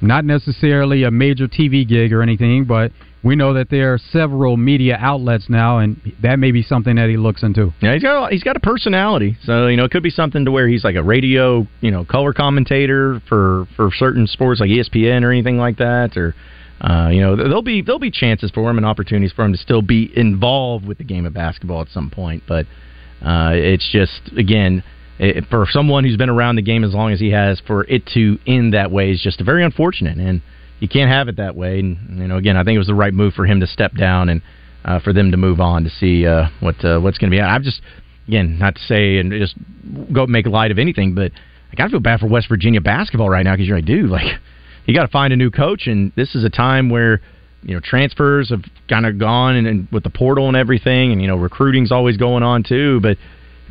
[0.01, 2.91] not necessarily a major TV gig or anything, but
[3.23, 7.10] we know that there are several media outlets now, and that may be something that
[7.10, 7.73] he looks into.
[7.81, 10.45] Yeah, he's got a, he's got a personality, so you know it could be something
[10.45, 14.69] to where he's like a radio, you know, color commentator for for certain sports like
[14.69, 16.36] ESPN or anything like that, or
[16.79, 19.57] uh, you know, there'll be there'll be chances for him and opportunities for him to
[19.57, 22.65] still be involved with the game of basketball at some point, but
[23.21, 24.83] uh, it's just again.
[25.19, 28.06] It, for someone who's been around the game as long as he has, for it
[28.13, 30.41] to end that way is just very unfortunate, and
[30.80, 31.80] you can't have it that way.
[31.80, 33.95] And you know, again, I think it was the right move for him to step
[33.95, 34.41] down and
[34.86, 37.41] uh, for them to move on to see uh, what uh, what's going to be.
[37.41, 37.82] I'm just
[38.27, 39.56] again not to say and just
[40.13, 41.32] go make light of anything, but
[41.71, 44.25] I gotta feel bad for West Virginia basketball right now because you're like, dude, like
[44.86, 47.21] you got to find a new coach, and this is a time where
[47.63, 51.21] you know transfers have kind of gone and, and with the portal and everything, and
[51.21, 53.17] you know recruiting's always going on too, but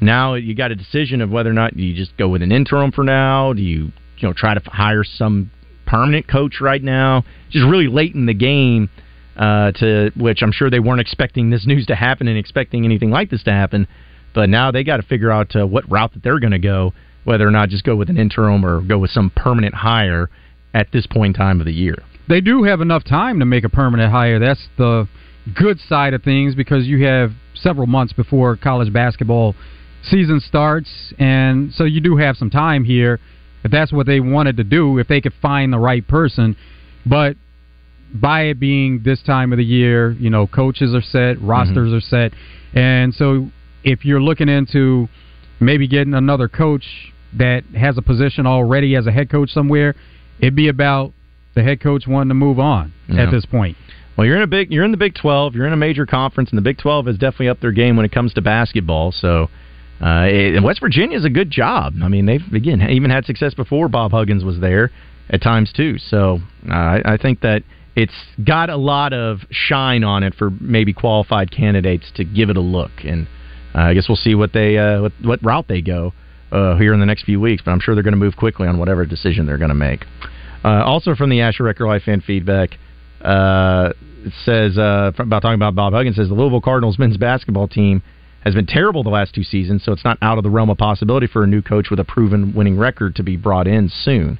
[0.00, 2.92] now you got a decision of whether or not you just go with an interim
[2.92, 3.52] for now.
[3.52, 5.50] Do you you know try to hire some
[5.87, 7.24] permanent coach right now?
[7.50, 8.90] Just really late in the game,
[9.37, 13.11] uh, to which I'm sure they weren't expecting this news to happen and expecting anything
[13.11, 13.87] like this to happen.
[14.35, 16.92] But now they got to figure out uh, what route that they're going to go,
[17.24, 20.28] whether or not just go with an interim or go with some permanent hire
[20.74, 21.96] at this point in time of the year.
[22.28, 24.38] They do have enough time to make a permanent hire.
[24.38, 25.09] That's the
[25.54, 29.54] good side of things because you have several months before college basketball
[30.11, 33.21] season starts, and so you do have some time here.
[33.64, 36.57] If that's what they wanted to do, if they could find the right person,
[37.05, 37.37] but
[38.14, 41.47] by it being this time of the year, you know, coaches are set, mm-hmm.
[41.47, 42.33] rosters are set,
[42.75, 43.51] and so
[43.85, 45.09] if you're looking into
[45.61, 49.95] maybe getting another coach that has a position already as a head coach somewhere,
[50.40, 51.12] it'd be about
[51.55, 53.23] the head coach wanting to move on Yeah.
[53.23, 53.77] at this point.
[54.16, 55.55] Well, you're in a big, you're in the Big 12.
[55.55, 58.07] You're in a major conference, and the Big 12 is definitely up their game when
[58.07, 59.12] it comes to basketball.
[59.12, 59.51] So,
[60.00, 61.94] uh, it, West Virginia is a good job.
[62.02, 64.90] I mean, they've again even had success before Bob Huggins was there
[65.30, 65.98] at times too.
[65.98, 67.62] So, uh, I, I think that
[67.96, 72.56] it's got a lot of shine on it for maybe qualified candidates to give it
[72.59, 72.90] a look.
[73.04, 73.26] And
[73.74, 76.12] uh, I guess we'll see what they uh, what, what route they go
[76.52, 77.62] uh, here in the next few weeks.
[77.64, 80.04] But I'm sure they're going to move quickly on whatever decision they're going to make.
[80.62, 82.70] Uh, also from the Asher Record Life fan feedback,
[83.22, 83.92] uh,
[84.24, 88.02] it says uh, about talking about Bob Huggins says the Louisville Cardinals men's basketball team
[88.46, 90.78] has been terrible the last two seasons, so it's not out of the realm of
[90.78, 94.38] possibility for a new coach with a proven winning record to be brought in soon.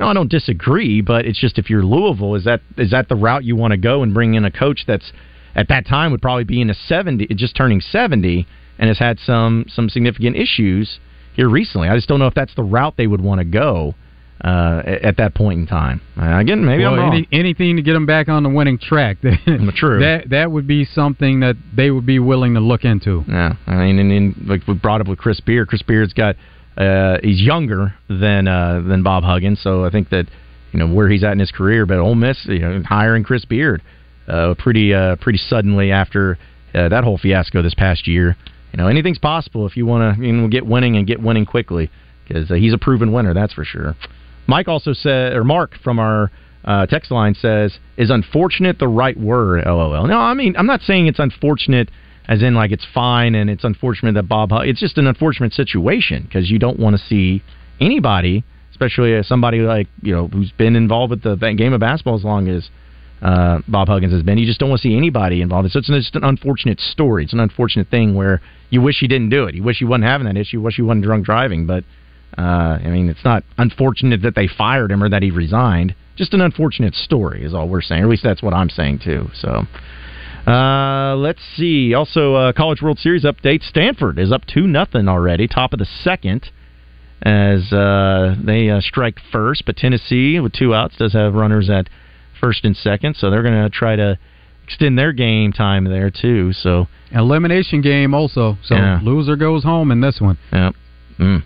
[0.00, 3.14] No, I don't disagree, but it's just if you're Louisville, is that is that the
[3.14, 5.12] route you want to go and bring in a coach that's
[5.54, 8.46] at that time would probably be in a seventy, just turning seventy,
[8.78, 10.98] and has had some some significant issues
[11.34, 11.88] here recently.
[11.88, 13.94] I just don't know if that's the route they would want to go
[14.44, 16.00] uh, at, at that point in time.
[16.20, 17.14] Uh, again, maybe well, I'm wrong.
[17.14, 19.18] any, anything to get them back on the winning track.
[19.76, 20.00] True.
[20.00, 23.24] That that would be something that they would be willing to look into.
[23.28, 25.68] Yeah, I mean, and, and like we brought up with Chris Beard.
[25.68, 26.36] Chris Beard's got
[26.76, 30.26] uh, he's younger than uh, than Bob Huggins, so I think that
[30.72, 31.86] you know where he's at in his career.
[31.86, 33.82] But Ole Miss, you know, hiring Chris Beard,
[34.28, 36.38] uh, uh, pretty uh, pretty suddenly after
[36.74, 38.36] uh, that whole fiasco this past year.
[38.72, 41.44] You know, anything's possible if you want to you know, get winning and get winning
[41.44, 41.90] quickly
[42.26, 43.94] because uh, he's a proven winner, that's for sure.
[44.46, 46.30] Mike also said, or Mark from our
[46.64, 50.06] uh, text line says, "Is unfortunate the right word?" LOL.
[50.06, 51.90] No, I mean I'm not saying it's unfortunate
[52.28, 54.50] as in like it's fine and it's unfortunate that Bob.
[54.52, 57.42] It's just an unfortunate situation because you don't want to see
[57.80, 62.24] anybody, especially somebody like you know who's been involved with the game of basketball as
[62.24, 62.70] long as
[63.22, 64.38] uh, Bob Huggins has been.
[64.38, 65.70] You just don't want to see anybody involved.
[65.70, 67.24] So it's just an unfortunate story.
[67.24, 69.54] It's an unfortunate thing where you wish he didn't do it.
[69.54, 70.58] You wish he wasn't having that issue.
[70.58, 71.66] You wish he wasn't drunk driving.
[71.66, 71.84] But
[72.38, 75.94] uh, I mean, it's not unfortunate that they fired him or that he resigned.
[76.16, 78.02] Just an unfortunate story is all we're saying.
[78.02, 79.28] Or at least that's what I'm saying too.
[79.34, 79.66] So.
[80.46, 81.94] Uh, let's see.
[81.94, 83.62] Also, uh, College World Series update.
[83.62, 86.50] Stanford is up two nothing already, top of the second,
[87.22, 89.64] as uh, they uh, strike first.
[89.64, 91.88] But Tennessee, with two outs, does have runners at
[92.40, 94.18] first and second, so they're going to try to
[94.64, 96.52] extend their game time there too.
[96.52, 98.58] So elimination game also.
[98.64, 98.98] So Yeah.
[99.02, 100.38] loser goes home in this one.
[100.52, 100.70] Yeah.
[101.18, 101.42] Mm.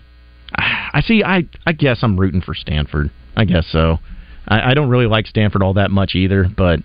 [0.97, 1.23] I see.
[1.23, 3.11] I I guess I'm rooting for Stanford.
[3.35, 3.99] I guess so.
[4.47, 6.79] I, I don't really like Stanford all that much either, but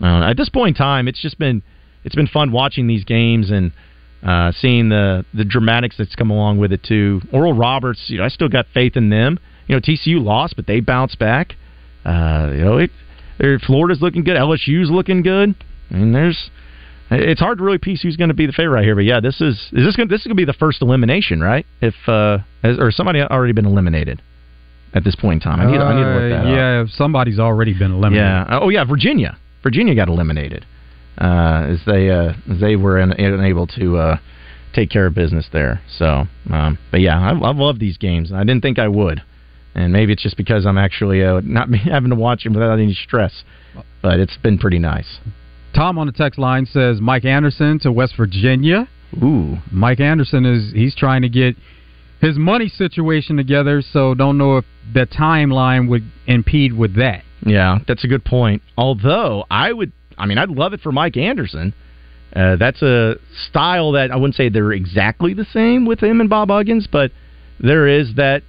[0.00, 1.62] uh, at this point in time, it's just been
[2.02, 3.72] it's been fun watching these games and
[4.26, 7.20] uh, seeing the the dramatics that's come along with it too.
[7.34, 9.38] Oral Roberts, you know, I still got faith in them.
[9.66, 11.54] You know, TCU lost, but they bounced back.
[12.02, 14.38] Uh, you know, it, Florida's looking good.
[14.38, 15.54] LSU's looking good.
[15.90, 16.48] And there's
[17.10, 19.20] it's hard to really piece who's going to be the favorite right here, but yeah,
[19.20, 21.66] this is is this going this is going to be the first elimination, right?
[21.80, 24.22] If uh, has, or somebody already been eliminated
[24.94, 25.60] at this point in time.
[25.60, 26.56] I need, I need to look that Uh, up.
[26.56, 28.24] yeah, somebody's already been eliminated.
[28.26, 28.58] Yeah.
[28.60, 29.36] Oh yeah, Virginia.
[29.62, 30.64] Virginia got eliminated
[31.18, 34.16] uh, as they uh, as they were un- unable to uh,
[34.72, 35.80] take care of business there.
[35.98, 38.32] So, um, but yeah, I, I love these games.
[38.32, 39.22] I didn't think I would,
[39.74, 42.94] and maybe it's just because I'm actually uh, not having to watch them without any
[42.94, 43.42] stress.
[44.02, 45.18] But it's been pretty nice.
[45.74, 48.88] Tom on the text line says Mike Anderson to West Virginia.
[49.22, 51.56] Ooh, Mike Anderson is he's trying to get
[52.20, 57.22] his money situation together, so don't know if the timeline would impede with that.
[57.44, 58.62] Yeah, that's a good point.
[58.76, 61.74] Although I would, I mean, I'd love it for Mike Anderson.
[62.34, 63.16] Uh, that's a
[63.48, 67.10] style that I wouldn't say they're exactly the same with him and Bob Huggins, but
[67.58, 68.42] there is that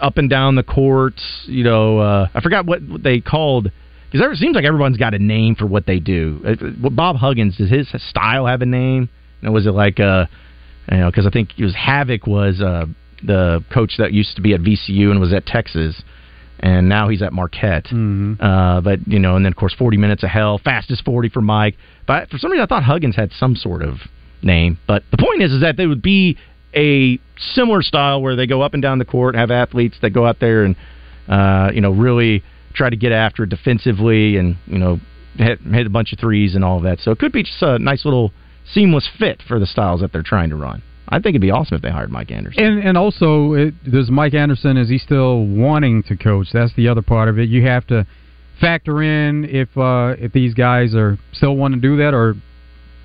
[0.00, 1.22] up and down the courts.
[1.46, 3.70] You know, uh, I forgot what, what they called
[4.10, 6.40] because it seems like everyone's got a name for what they do.
[6.44, 9.08] Uh, Bob Huggins does his style have a name?
[9.40, 10.26] You know, was it like uh,
[10.90, 12.86] you know, because I think it was Havoc was uh,
[13.22, 16.02] the coach that used to be at VCU and was at Texas,
[16.58, 17.86] and now he's at Marquette.
[18.40, 21.40] Uh, but you know, and then of course, forty minutes of hell, fastest forty for
[21.40, 21.76] Mike.
[22.06, 23.98] But for some reason, I thought Huggins had some sort of
[24.42, 24.78] name.
[24.86, 26.36] But the point is, is that they would be
[26.74, 27.18] a
[27.54, 30.40] similar style where they go up and down the court, have athletes that go out
[30.40, 30.76] there and
[31.28, 32.42] uh, you know really
[32.74, 35.00] try to get after it defensively, and you know
[35.36, 37.00] hit, hit a bunch of threes and all of that.
[37.00, 38.32] So it could be just a nice little
[38.72, 40.82] seamless fit for the styles that they're trying to run.
[41.08, 42.62] I think it'd be awesome if they hired Mike Anderson.
[42.62, 46.48] And and also, it, does Mike Anderson is he still wanting to coach?
[46.52, 47.48] That's the other part of it.
[47.48, 48.06] You have to
[48.60, 52.34] factor in if uh, if these guys are still want to do that or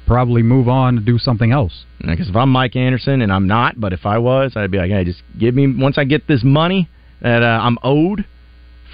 [0.05, 1.85] probably move on to do something else.
[1.99, 4.91] Because if I'm Mike Anderson, and I'm not, but if I was, I'd be like,
[4.91, 6.87] hey, just give me once I get this money
[7.21, 8.25] that uh, I'm owed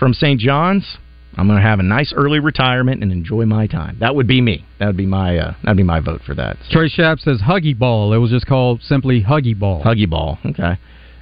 [0.01, 0.39] from St.
[0.39, 0.97] John's,
[1.37, 3.97] I'm going to have a nice early retirement and enjoy my time.
[3.99, 4.65] That would be me.
[4.79, 6.57] That would be my uh, that'd be my vote for that.
[6.71, 8.11] Trey Schapp says Huggy Ball.
[8.11, 9.83] It was just called simply Huggy Ball.
[9.83, 10.39] Huggy Ball.
[10.43, 10.79] Okay.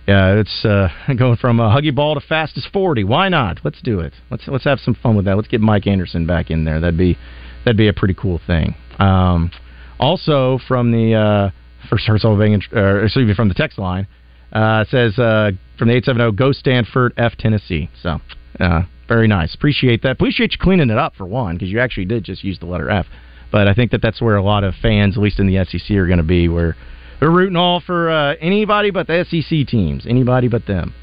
[0.07, 0.87] Yeah, it's uh,
[1.17, 3.03] going from a huggy ball to fastest forty.
[3.03, 3.59] Why not?
[3.65, 4.13] Let's do it.
[4.31, 5.35] Let's let's have some fun with that.
[5.35, 6.79] Let's get Mike Anderson back in there.
[6.79, 7.17] That'd be
[7.65, 8.75] that'd be a pretty cool thing.
[8.97, 9.51] Um,
[9.99, 11.51] also from the uh,
[11.89, 14.07] first Pennsylvania, uh, excuse me, from the text line
[14.51, 17.89] uh, it says uh, from the eight seven zero, go Stanford, F Tennessee.
[18.01, 18.19] So
[18.60, 19.54] uh, very nice.
[19.56, 20.12] Appreciate that.
[20.12, 22.89] Appreciate you cleaning it up for one because you actually did just use the letter
[22.89, 23.06] F.
[23.52, 25.89] But I think that that's where a lot of fans, at least in the SEC,
[25.98, 26.76] are going to be where
[27.19, 30.93] they're rooting all for uh, anybody but the SEC teams, anybody but them.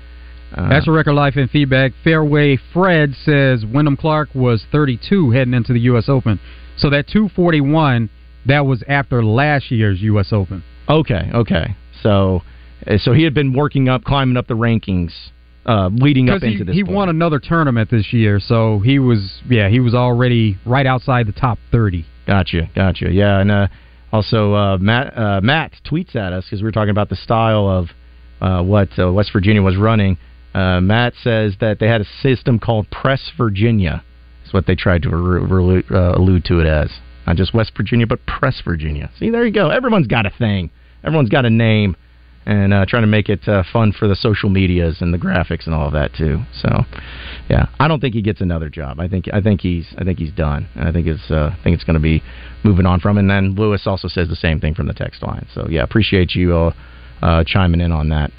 [0.54, 1.92] Uh, That's a record life and feedback.
[2.04, 6.08] Fairway Fred says Wyndham Clark was 32 heading into the U.S.
[6.08, 6.38] Open.
[6.78, 8.08] So that 241,
[8.46, 10.32] that was after last year's U.S.
[10.32, 10.62] Open.
[10.88, 11.76] Okay, okay.
[12.02, 12.42] So,
[12.86, 15.10] uh, so he had been working up, climbing up the rankings,
[15.66, 16.74] uh, leading up Because into this.
[16.74, 16.94] he point.
[16.96, 21.32] won another tournament this year, so he was yeah he was already right outside the
[21.32, 22.06] top 30.
[22.26, 23.10] Gotcha, gotcha.
[23.10, 23.66] Yeah, and uh,
[24.12, 27.68] also uh, Matt uh, Matt tweets at us because we were talking about the style
[27.68, 27.88] of
[28.40, 30.18] uh, what uh, West Virginia was running.
[30.54, 34.02] Uh, Matt says that they had a system called Press Virginia.
[34.46, 36.90] Is what they tried to re- re- uh, allude to it as.
[37.26, 39.10] Not just West Virginia, but Press Virginia.
[39.18, 39.70] See, there you go.
[39.70, 40.70] Everyone's got a thing.
[41.02, 41.96] Everyone's got a name,
[42.46, 45.66] and uh, trying to make it uh, fun for the social medias and the graphics
[45.66, 46.40] and all of that too.
[46.54, 46.68] So,
[47.50, 49.00] yeah, I don't think he gets another job.
[49.00, 50.68] I think I think he's I think he's done.
[50.76, 52.22] And I think it's uh, I think it's going to be
[52.62, 53.18] moving on from.
[53.18, 55.46] And then Lewis also says the same thing from the text line.
[55.54, 56.72] So yeah, appreciate you
[57.20, 58.30] uh, chiming in on that.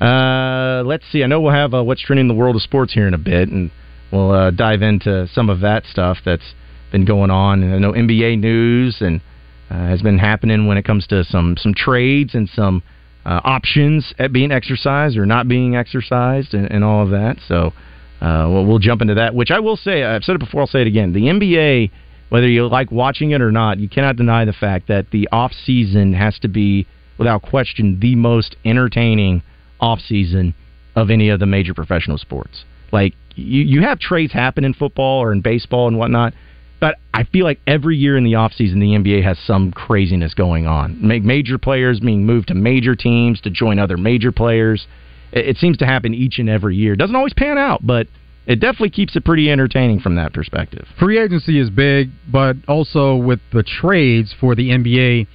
[0.00, 1.22] Uh, let's see.
[1.22, 3.18] I know we'll have uh, what's trending in the world of sports here in a
[3.18, 3.70] bit, and
[4.10, 6.54] we'll dive into some of that stuff that's
[6.90, 7.62] been going on.
[7.62, 9.20] And I know NBA news and
[9.68, 12.82] has been happening when it comes to some some trades and some
[13.24, 17.36] uh, options at being exercised or not being exercised and, and all of that.
[17.46, 17.72] So
[18.20, 19.34] uh, we'll, we'll jump into that.
[19.34, 20.62] Which I will say, I've said it before.
[20.62, 21.12] I'll say it again.
[21.12, 21.90] The NBA,
[22.28, 25.52] whether you like watching it or not, you cannot deny the fact that the off
[25.52, 26.86] season has to be,
[27.18, 29.42] without question, the most entertaining
[29.80, 30.54] off season
[30.94, 32.64] of any of the major professional sports.
[32.92, 36.34] Like you, you have trades happen in football or in baseball and whatnot,
[36.82, 40.66] but I feel like every year in the offseason, the NBA has some craziness going
[40.66, 40.98] on.
[41.00, 44.88] Major players being moved to major teams to join other major players.
[45.30, 46.96] It, it seems to happen each and every year.
[46.96, 48.08] Doesn't always pan out, but
[48.46, 50.84] it definitely keeps it pretty entertaining from that perspective.
[50.98, 55.28] Free agency is big, but also with the trades for the NBA,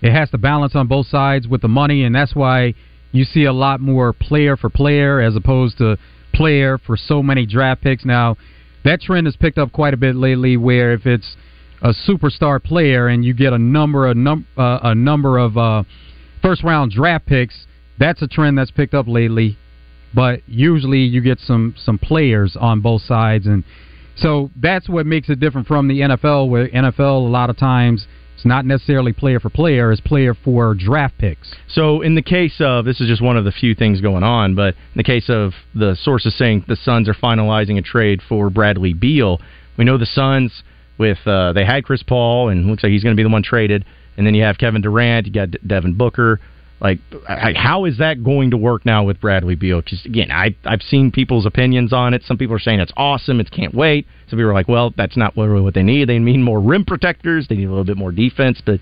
[0.00, 2.72] it has to balance on both sides with the money, and that's why
[3.12, 5.98] you see a lot more player for player as opposed to
[6.32, 8.06] player for so many draft picks.
[8.06, 8.38] Now,
[8.84, 10.56] that trend has picked up quite a bit lately.
[10.56, 11.36] Where if it's
[11.82, 15.84] a superstar player and you get a number a, num- uh, a number of uh,
[16.42, 17.66] first round draft picks,
[17.98, 19.58] that's a trend that's picked up lately.
[20.14, 23.64] But usually you get some some players on both sides, and
[24.16, 26.48] so that's what makes it different from the NFL.
[26.48, 30.74] Where NFL a lot of times it's not necessarily player for player; it's player for
[30.74, 31.54] draft picks.
[31.68, 34.54] So, in the case of this is just one of the few things going on,
[34.54, 38.50] but in the case of the sources saying the Suns are finalizing a trade for
[38.50, 39.40] Bradley Beal,
[39.76, 40.62] we know the Suns
[40.98, 43.42] with uh, they had Chris Paul and looks like he's going to be the one
[43.42, 43.84] traded,
[44.16, 46.40] and then you have Kevin Durant, you got De- Devin Booker.
[46.84, 46.98] Like,
[47.56, 49.80] how is that going to work now with Bradley Beal?
[49.80, 52.22] Because again, I I've seen people's opinions on it.
[52.24, 54.06] Some people are saying it's awesome, it can't wait.
[54.28, 56.10] Some people are like, well, that's not really what they need.
[56.10, 57.48] They need more rim protectors.
[57.48, 58.60] They need a little bit more defense.
[58.64, 58.80] But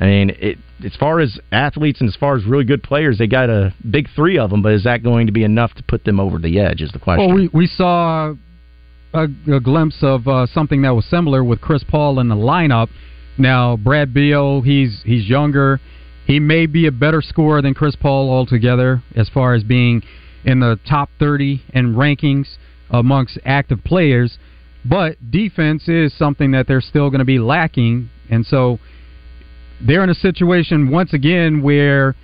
[0.00, 3.28] I mean, it, as far as athletes and as far as really good players, they
[3.28, 4.60] got a big three of them.
[4.60, 6.80] But is that going to be enough to put them over the edge?
[6.82, 7.28] Is the question.
[7.28, 8.34] Well, we we saw
[9.12, 12.88] a, a glimpse of uh, something that was similar with Chris Paul in the lineup.
[13.38, 15.80] Now, Brad Beal, he's he's younger.
[16.26, 20.02] He may be a better scorer than Chris Paul altogether as far as being
[20.44, 22.56] in the top 30 in rankings
[22.90, 24.38] amongst active players,
[24.84, 28.10] but defense is something that they're still going to be lacking.
[28.30, 28.78] And so
[29.80, 32.14] they're in a situation once again where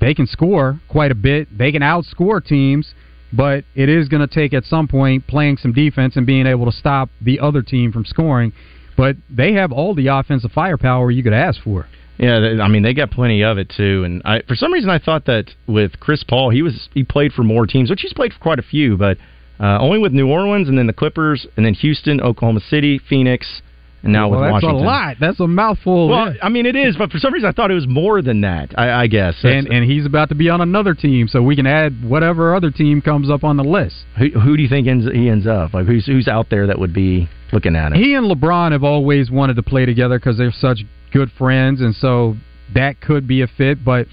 [0.00, 2.94] they can score quite a bit, they can outscore teams,
[3.32, 6.64] but it is going to take at some point playing some defense and being able
[6.66, 8.52] to stop the other team from scoring.
[8.96, 11.86] But they have all the offensive firepower you could ask for.
[12.18, 14.98] Yeah, I mean they got plenty of it too, and I, for some reason I
[14.98, 18.32] thought that with Chris Paul he was he played for more teams, which he's played
[18.32, 19.18] for quite a few, but
[19.60, 23.62] uh, only with New Orleans and then the Clippers and then Houston, Oklahoma City, Phoenix,
[24.02, 24.84] now well, with that's Washington.
[24.84, 25.16] a lot.
[25.20, 26.08] That's a mouthful.
[26.08, 28.42] Well, I mean it is, but for some reason I thought it was more than
[28.42, 28.74] that.
[28.78, 31.66] I, I guess, and and he's about to be on another team, so we can
[31.66, 33.96] add whatever other team comes up on the list.
[34.18, 35.74] Who, who do you think ends, he ends up?
[35.74, 38.00] Like who's who's out there that would be looking at him?
[38.00, 40.80] He and LeBron have always wanted to play together because they're such
[41.12, 42.36] good friends, and so
[42.74, 43.84] that could be a fit.
[43.84, 44.06] But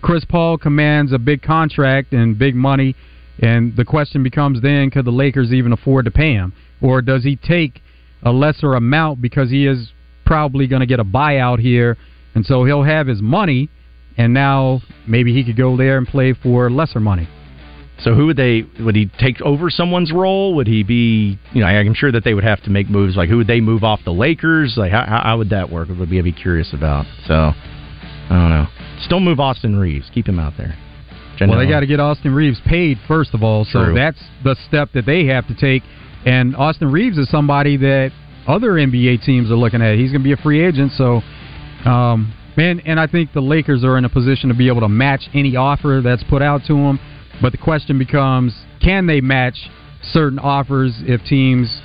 [0.00, 2.94] Chris Paul commands a big contract and big money,
[3.40, 7.24] and the question becomes then: Could the Lakers even afford to pay him, or does
[7.24, 7.80] he take
[8.24, 9.92] a lesser amount because he is
[10.24, 11.96] probably going to get a buyout here,
[12.34, 13.68] and so he'll have his money,
[14.16, 17.28] and now maybe he could go there and play for lesser money.
[18.00, 18.64] So who would they?
[18.80, 20.56] Would he take over someone's role?
[20.56, 21.38] Would he be?
[21.52, 23.16] You know, I'm sure that they would have to make moves.
[23.16, 24.74] Like who would they move off the Lakers?
[24.76, 25.88] Like how, how would that work?
[25.88, 27.06] It would be I'd be curious about.
[27.26, 28.66] So I don't know.
[29.04, 30.10] Still move Austin Reaves.
[30.12, 30.76] Keep him out there.
[31.40, 33.94] Well, they got to get Austin Reaves paid first of all, so True.
[33.94, 35.82] that's the step that they have to take.
[36.26, 38.12] And Austin Reaves is somebody that
[38.46, 39.96] other NBA teams are looking at.
[39.96, 41.20] He's going to be a free agent, so
[41.88, 44.88] um, man, and I think the Lakers are in a position to be able to
[44.88, 46.98] match any offer that's put out to them.
[47.42, 49.56] But the question becomes, can they match
[50.12, 51.80] certain offers if teams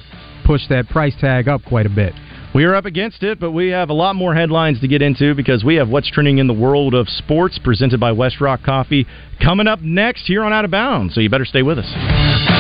[0.46, 2.14] push that price tag up quite a bit?
[2.54, 5.36] We are up against it, but we have a lot more headlines to get into
[5.36, 9.06] because we have what's trending in the world of sports presented by West Rock Coffee
[9.44, 11.14] coming up next here on Out of Bounds.
[11.14, 12.59] So you better stay with us.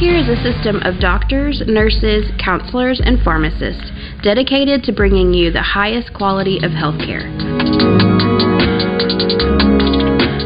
[0.00, 3.90] ARcare is a system of doctors, nurses, counselors, and pharmacists
[4.22, 7.28] dedicated to bringing you the highest quality of healthcare.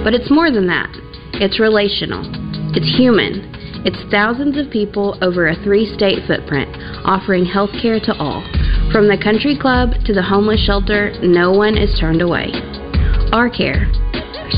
[0.02, 0.90] But it's more than that.
[1.34, 2.22] It's relational.
[2.74, 3.46] It's human.
[3.86, 6.74] It's thousands of people over a three state footprint,
[7.04, 8.42] offering health care to all.
[8.90, 12.50] From the country club to the homeless shelter, no one is turned away.
[13.30, 13.86] Our care,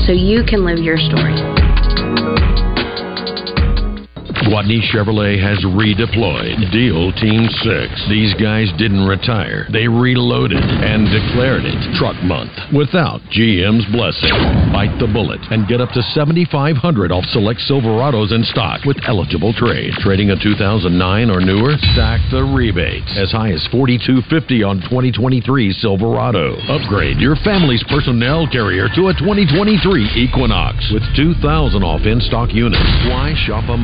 [0.07, 1.56] so you can live your story.
[4.47, 8.07] Gwatney Chevrolet has redeployed Deal Team 6.
[8.07, 9.67] These guys didn't retire.
[9.75, 14.31] They reloaded and declared it Truck Month without GM's blessing.
[14.71, 19.51] Bite the bullet and get up to 7500 off select Silverados in stock with eligible
[19.51, 19.91] trade.
[19.99, 20.95] Trading a 2009
[21.27, 21.75] or newer?
[21.91, 23.11] Stack the rebates.
[23.19, 26.55] As high as 4250 on 2023 Silverado.
[26.71, 32.79] Upgrade your family's personnel carrier to a 2023 Equinox with 2000 off in-stock units.
[33.11, 33.75] Why shop a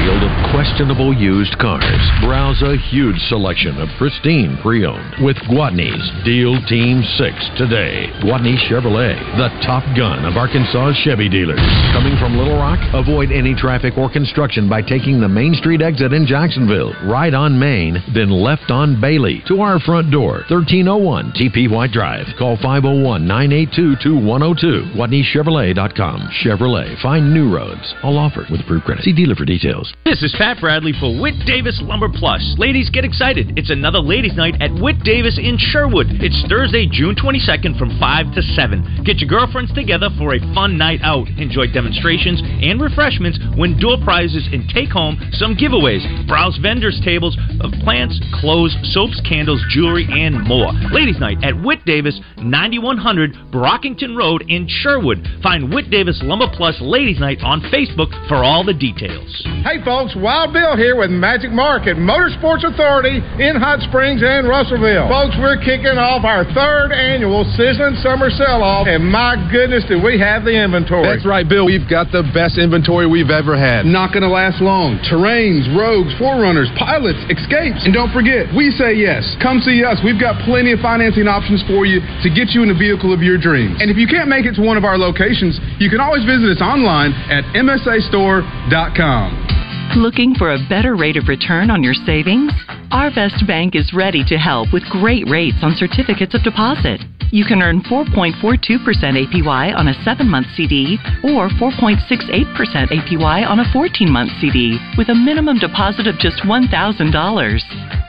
[0.00, 2.00] minefield of questionable used cars?
[2.22, 8.08] Browse a huge selection of pristine pre-owned with Gwatney's Deal Team 6 today.
[8.22, 11.60] Gwatney Chevrolet, the top gun of Arkansas Chevy dealers.
[11.92, 16.12] Coming from Little Rock, avoid any traffic or construction by taking the Main Street exit
[16.12, 16.94] in Jacksonville.
[17.04, 22.26] Right on Main, then left on Bailey to our front door, 1301 TP White Drive.
[22.38, 24.96] Call 501 982 2102.
[24.96, 26.30] GwatneyChevrolet.com.
[26.42, 27.00] Chevrolet.
[27.02, 27.94] Find new roads.
[28.02, 29.04] All offered with approved credit.
[29.04, 29.89] See dealer for details.
[30.04, 32.42] This is Pat Bradley for Whit Davis Lumber Plus.
[32.58, 33.52] Ladies, get excited.
[33.56, 36.06] It's another ladies' night at Whit Davis in Sherwood.
[36.24, 39.04] It's Thursday, June 22nd from 5 to 7.
[39.04, 41.28] Get your girlfriends together for a fun night out.
[41.36, 46.02] Enjoy demonstrations and refreshments, win door prizes, and take home some giveaways.
[46.26, 50.72] Browse vendors' tables of plants, clothes, soaps, candles, jewelry, and more.
[50.90, 55.22] Ladies' night at Whit Davis, 9100 Brockington Road in Sherwood.
[55.42, 59.28] Find Whit Davis Lumber Plus Ladies' Night on Facebook for all the details.
[59.62, 65.08] Hey folks, Wild Bill here with Magic Market Motorsports Authority in Hot Springs and Russellville.
[65.08, 70.18] Folks, we're kicking off our third annual Sizzling Summer Sell-Off, and my goodness, do we
[70.18, 71.04] have the inventory.
[71.04, 71.66] That's right, Bill.
[71.66, 73.84] We've got the best inventory we've ever had.
[73.84, 75.02] Not going to last long.
[75.04, 77.84] Terrains, rogues, forerunners, pilots, escapes.
[77.84, 79.24] And don't forget, we say yes.
[79.42, 79.98] Come see us.
[80.00, 83.20] We've got plenty of financing options for you to get you in the vehicle of
[83.20, 83.76] your dreams.
[83.82, 86.48] And if you can't make it to one of our locations, you can always visit
[86.48, 89.49] us online at msastore.com.
[89.96, 92.52] Looking for a better rate of return on your savings?
[92.92, 97.00] Arvest Bank is ready to help with great rates on certificates of deposit.
[97.32, 103.72] You can earn 4.42% APY on a 7 month CD or 4.68% APY on a
[103.72, 107.60] 14 month CD with a minimum deposit of just $1,000.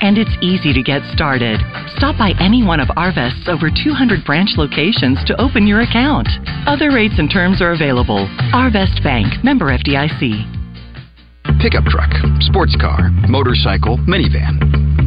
[0.01, 1.59] And it's easy to get started.
[1.97, 6.29] Stop by any one of Arvest's over 200 branch locations to open your account.
[6.67, 8.29] Other rates and terms are available.
[8.53, 10.60] Arvest Bank, member FDIC.
[11.59, 14.55] Pickup truck, sports car, motorcycle, minivan,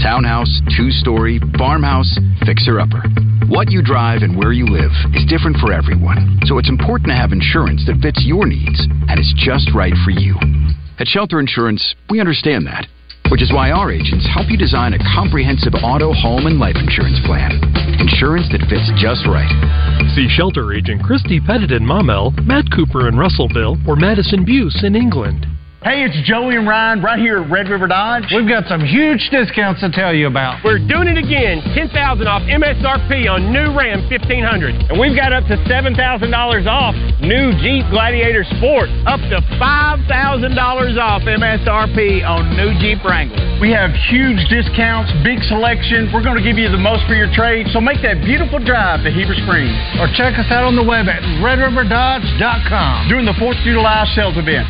[0.03, 3.03] townhouse, two story, farmhouse, fixer upper.
[3.49, 7.17] What you drive and where you live is different for everyone, so it's important to
[7.17, 10.35] have insurance that fits your needs and is just right for you.
[10.99, 12.87] At Shelter Insurance, we understand that,
[13.31, 17.19] which is why our agents help you design a comprehensive auto, home, and life insurance
[17.27, 17.57] plan.
[17.99, 19.51] Insurance that fits just right.
[20.15, 24.95] See Shelter Agent Christy Pettit in Maumelle, Matt Cooper in Russellville, or Madison Buse in
[24.95, 25.47] England.
[25.85, 28.33] Hey, it's Joey and Ryan right here at Red River Dodge.
[28.33, 30.65] We've got some huge discounts to tell you about.
[30.65, 31.61] We're doing it again.
[31.77, 31.93] 10000
[32.25, 34.89] off MSRP on new Ram 1500.
[34.89, 35.93] And we've got up to $7,000
[36.65, 38.89] off new Jeep Gladiator Sport.
[39.05, 43.37] Up to $5,000 off MSRP on new Jeep Wrangler.
[43.61, 46.09] We have huge discounts, big selection.
[46.17, 47.69] We're going to give you the most for your trade.
[47.77, 49.77] So make that beautiful drive to Heber Springs.
[50.01, 54.41] Or check us out on the web at redriverdodge.com during the 4th of July sales
[54.41, 54.65] event.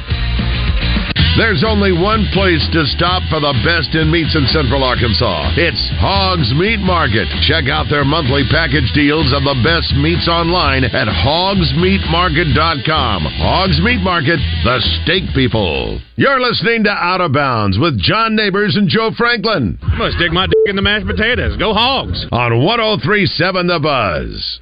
[1.36, 5.50] There's only one place to stop for the best in meats in Central Arkansas.
[5.58, 7.26] It's Hogs Meat Market.
[7.42, 13.18] Check out their monthly package deals of the best meats online at hogsmeatmarket.com.
[13.34, 15.98] Hogs Meat Market, the steak people.
[16.14, 19.76] You're listening to Out of Bounds with John Neighbors and Joe Franklin.
[19.82, 21.56] I Must stick my dick in the mashed potatoes.
[21.58, 22.26] Go Hogs.
[22.30, 24.60] On 1037 The Buzz.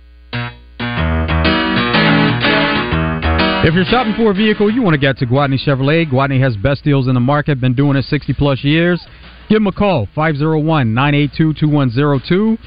[3.65, 6.11] If you're shopping for a vehicle, you want to get to Gwatney Chevrolet.
[6.11, 9.01] Gwatney has best deals in the market, been doing it 60 plus years.
[9.49, 12.59] Give them a call, 501 982 2102.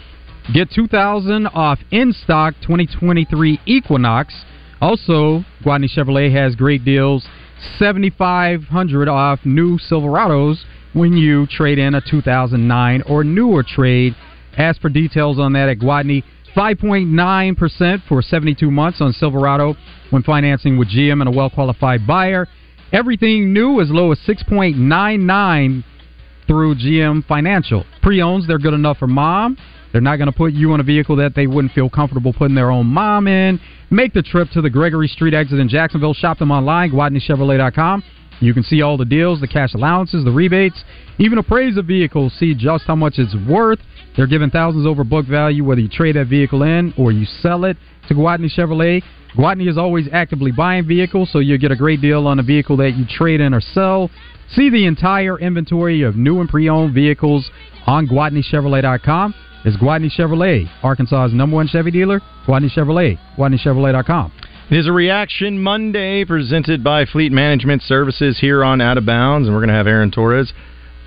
[0.54, 4.34] Get 2000 off in stock 2023 Equinox.
[4.80, 7.28] Also, Gwatney Chevrolet has great deals
[7.78, 14.16] 7500 off new Silverados when you trade in a 2009 or newer trade.
[14.58, 16.24] Ask for details on that at Gwatney.
[16.56, 19.76] 5.9% for 72 months on Silverado
[20.10, 22.48] when financing with GM and a well qualified buyer.
[22.94, 25.84] Everything new as low as 6.99
[26.48, 27.84] through GM Financial.
[28.02, 29.58] Pre owns, they're good enough for mom.
[29.92, 32.56] They're not going to put you in a vehicle that they wouldn't feel comfortable putting
[32.56, 33.60] their own mom in.
[33.90, 36.14] Make the trip to the Gregory Street exit in Jacksonville.
[36.14, 38.04] Shop them online, GwatneyChevrolet.com
[38.40, 40.84] You can see all the deals, the cash allowances, the rebates,
[41.18, 43.80] even appraise a vehicle, see just how much it's worth.
[44.16, 47.66] They're giving thousands over book value whether you trade that vehicle in or you sell
[47.66, 47.78] it
[48.08, 49.04] to Gwatney Chevrolet.
[49.36, 52.78] Gwatney is always actively buying vehicles, so you'll get a great deal on a vehicle
[52.78, 54.10] that you trade in or sell.
[54.52, 57.50] See the entire inventory of new and pre-owned vehicles
[57.88, 59.34] on GwatneyChevrolet.com.
[59.66, 62.22] It's Gwatney Chevrolet, Arkansas's number one Chevy dealer.
[62.48, 64.32] Gwatney Chevrolet, GwatneyChevrolet.com.
[64.68, 69.48] It is a Reaction Monday presented by Fleet Management Services here on Out of Bounds,
[69.48, 70.54] and we're going to have Aaron Torres,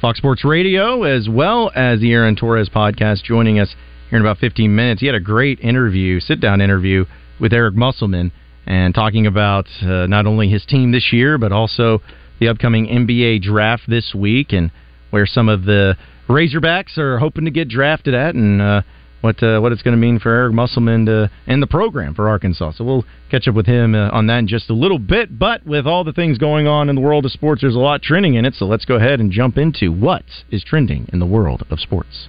[0.01, 3.75] Fox Sports Radio, as well as the Aaron Torres podcast, joining us
[4.11, 5.01] here in about 15 minutes.
[5.01, 7.05] He had a great interview, sit down interview
[7.41, 8.31] with Eric Musselman,
[8.65, 12.01] and talking about uh, not only his team this year, but also
[12.39, 14.71] the upcoming NBA draft this week and
[15.11, 15.97] where some of the
[16.29, 18.83] Razorbacks are hoping to get drafted at, and uh,
[19.21, 22.29] what uh, what it's going to mean for Eric Musselman to, end the program for
[22.29, 22.73] Arkansas.
[22.73, 25.39] So we'll catch up with him uh, on that in just a little bit.
[25.39, 28.03] But with all the things going on in the world of sports, there's a lot
[28.03, 28.55] trending in it.
[28.55, 32.29] So let's go ahead and jump into what is trending in the world of sports.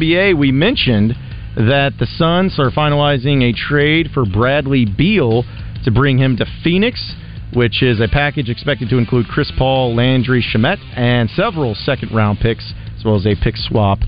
[0.00, 1.14] We mentioned
[1.56, 5.44] that the Suns are finalizing a trade for Bradley Beal
[5.84, 7.14] to bring him to Phoenix,
[7.52, 12.38] which is a package expected to include Chris Paul, Landry Shamet, and several second round
[12.38, 13.98] picks, as well as a pick swap,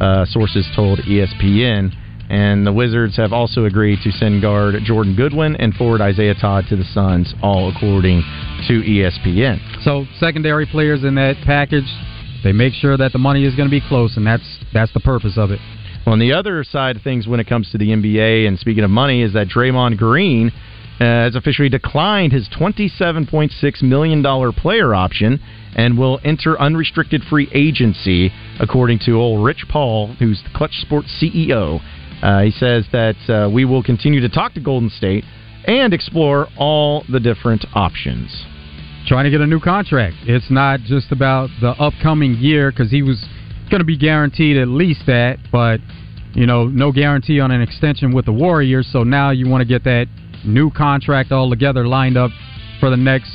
[0.00, 1.90] uh, sources told ESPN.
[2.30, 6.66] And the Wizards have also agreed to send guard Jordan Goodwin and forward Isaiah Todd
[6.68, 8.22] to the Suns, all according
[8.68, 9.82] to ESPN.
[9.82, 11.90] So secondary players in that package,
[12.42, 15.00] they make sure that the money is going to be close, and that's that's the
[15.00, 15.60] purpose of it.
[16.06, 18.90] On the other side of things, when it comes to the NBA, and speaking of
[18.90, 20.50] money, is that Draymond Green
[21.00, 25.40] uh, has officially declined his $27.6 million player option
[25.76, 31.08] and will enter unrestricted free agency, according to old Rich Paul, who's the Klutch Sports
[31.22, 31.80] CEO.
[32.22, 35.24] Uh, he says that uh, we will continue to talk to Golden State
[35.66, 38.44] and explore all the different options.
[39.10, 40.14] Trying to get a new contract.
[40.22, 43.20] It's not just about the upcoming year because he was
[43.68, 45.80] going to be guaranteed at least that, but
[46.32, 48.88] you know, no guarantee on an extension with the Warriors.
[48.92, 50.06] So now you want to get that
[50.44, 52.30] new contract all together lined up
[52.78, 53.32] for the next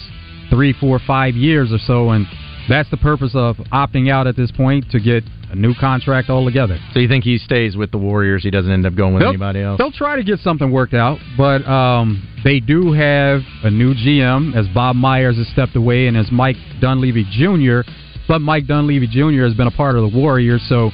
[0.50, 2.26] three, four, five years or so, and
[2.70, 6.78] that's the purpose of opting out at this point to get a new contract altogether.
[6.94, 8.44] So you think he stays with the Warriors?
[8.44, 9.78] He doesn't end up going with They'll- anybody else?
[9.78, 14.56] They'll try to get something worked out, but um, they do have a new GM
[14.56, 17.82] as Bob Myers has stepped away and as Mike Dunleavy Jr.
[18.28, 19.44] But Mike Dunleavy Jr.
[19.44, 20.92] has been a part of the Warriors, so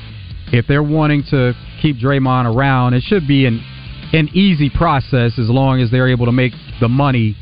[0.51, 3.61] if they're wanting to keep Draymond around, it should be an
[4.13, 7.33] an easy process as long as they're able to make the money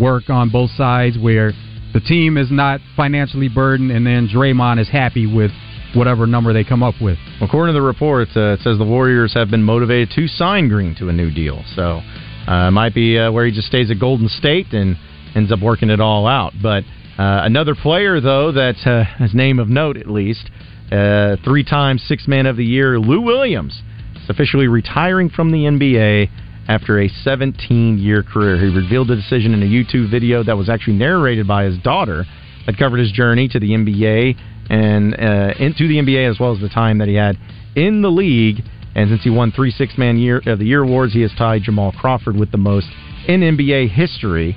[0.00, 1.52] work on both sides, where
[1.92, 5.50] the team is not financially burdened, and then Draymond is happy with
[5.94, 7.18] whatever number they come up with.
[7.40, 10.94] According to the report, uh, it says the Warriors have been motivated to sign Green
[10.96, 11.62] to a new deal.
[11.74, 12.00] So
[12.48, 14.96] uh, it might be uh, where he just stays at Golden State and
[15.34, 16.52] ends up working it all out.
[16.62, 16.84] But
[17.18, 20.50] uh, another player, though, that's uh, his name of note at least,
[20.90, 23.82] uh, three-time Six Man of the Year, Lou Williams,
[24.16, 26.28] is officially retiring from the NBA
[26.68, 28.58] after a 17-year career.
[28.58, 32.24] He revealed the decision in a YouTube video that was actually narrated by his daughter
[32.66, 34.36] that covered his journey to the NBA
[34.70, 37.36] and uh, into the NBA as well as the time that he had
[37.74, 38.62] in the league.
[38.94, 41.62] And since he won three Six Man Year of the Year awards, he has tied
[41.62, 42.86] Jamal Crawford with the most
[43.26, 44.56] in NBA history.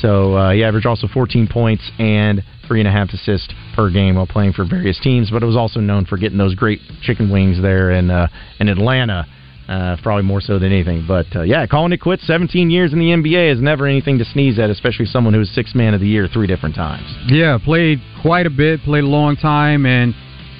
[0.00, 4.16] So uh, he averaged also 14 points and three and a half assists per game
[4.16, 5.30] while playing for various teams.
[5.30, 8.28] But it was also known for getting those great chicken wings there in uh,
[8.58, 9.26] in Atlanta.
[9.68, 12.24] Uh, probably more so than anything, but uh, yeah, calling it quits.
[12.24, 15.50] 17 years in the NBA is never anything to sneeze at, especially someone who was
[15.56, 17.04] six man of the year three different times.
[17.26, 20.14] Yeah, played quite a bit, played a long time, and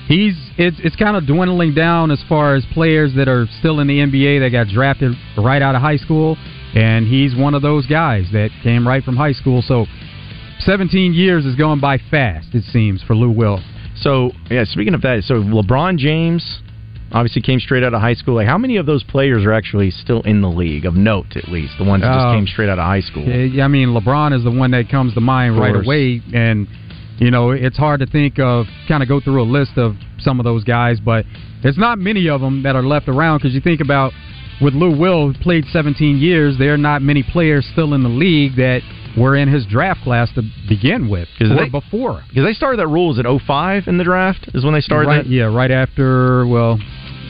[0.09, 3.87] he's it's it's kind of dwindling down as far as players that are still in
[3.87, 6.37] the NBA that got drafted right out of high school,
[6.75, 9.63] and he's one of those guys that came right from high school.
[9.63, 9.87] So,
[10.59, 13.63] 17 years is going by fast, it seems, for Lou Will.
[14.01, 16.61] So yeah, speaking of that, so LeBron James
[17.17, 18.35] obviously came straight out of high school.
[18.35, 21.49] Like, how many of those players are actually still in the league of note, at
[21.49, 23.23] least the ones that just Uh, came straight out of high school?
[23.25, 26.67] Yeah, I mean, LeBron is the one that comes to mind right away, and
[27.19, 30.39] you know it's hard to think of kind of go through a list of some
[30.41, 31.25] of those guys, but
[31.63, 34.13] there's not many of them that are left around because you think about
[34.61, 38.09] with Lou Will who played 17 years, there are not many players still in the
[38.09, 38.81] league that
[39.17, 42.23] were in his draft class to begin with, or they- before.
[42.29, 45.09] Because they started that rule was in 05 in the draft is when they started
[45.09, 45.31] right, that.
[45.31, 46.47] Yeah, right after.
[46.47, 46.79] Well,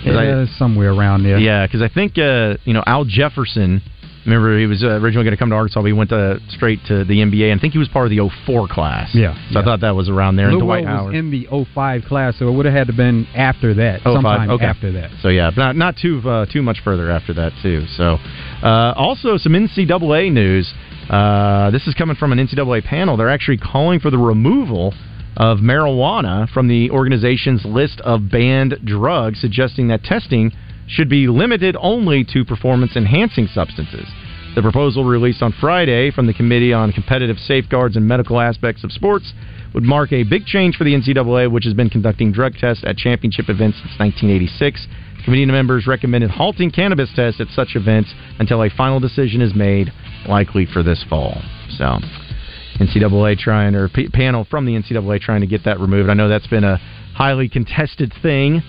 [0.07, 1.39] 'Cause I- yeah, somewhere around there.
[1.39, 3.83] Yeah, because I think uh, you know Al Jefferson.
[4.25, 6.81] Remember, he was uh, originally going to come to Arkansas, but he went to, straight
[6.87, 9.11] to the NBA, and I think he was part of the 04 class.
[9.15, 10.51] Yeah, so I thought that was around there.
[10.51, 11.15] Lou Dwight Howard.
[11.15, 14.51] in the 05 class, so it would have had to been after that, 05, sometime
[14.51, 14.65] okay.
[14.65, 15.13] after that.
[15.23, 17.87] So yeah, not not too uh, too much further after that too.
[17.97, 18.19] So
[18.65, 20.75] uh, also some NCAA news.
[21.09, 23.17] Uh, this is coming from an NCAA panel.
[23.17, 24.93] They're actually calling for the removal
[25.37, 30.53] of marijuana from the organization's list of banned drugs, suggesting that testing
[30.89, 34.09] should be limited only to performance enhancing substances.
[34.55, 38.93] The proposal released on Friday from the Committee on Competitive Safeguards and Medical Aspects of
[38.93, 39.35] Sports
[39.75, 42.97] would mark a big change for the NCAA, which has been conducting drug tests at
[42.97, 44.87] championship events since 1986.
[45.25, 49.93] Committee members recommended halting cannabis tests at such events until a final decision is made,
[50.27, 51.43] likely for this fall.
[51.77, 51.99] So,
[52.79, 56.11] NCAA trying, or p- panel from the NCAA trying to get that removed.
[56.11, 56.79] I know that's been a
[57.15, 58.63] highly contested thing,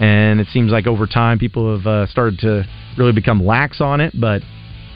[0.00, 2.64] and it seems like over time people have uh, started to
[2.98, 4.42] really become lax on it, but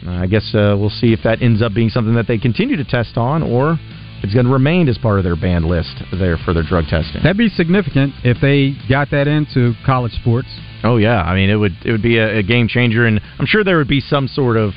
[0.06, 2.76] uh, I guess uh, we'll see if that ends up being something that they continue
[2.76, 3.78] to test on, or
[4.22, 7.22] it's going to remain as part of their banned list there for their drug testing.
[7.22, 10.48] That'd be significant if they got that into college sports.
[10.82, 13.46] Oh yeah, I mean it would it would be a, a game changer, and I'm
[13.46, 14.72] sure there would be some sort of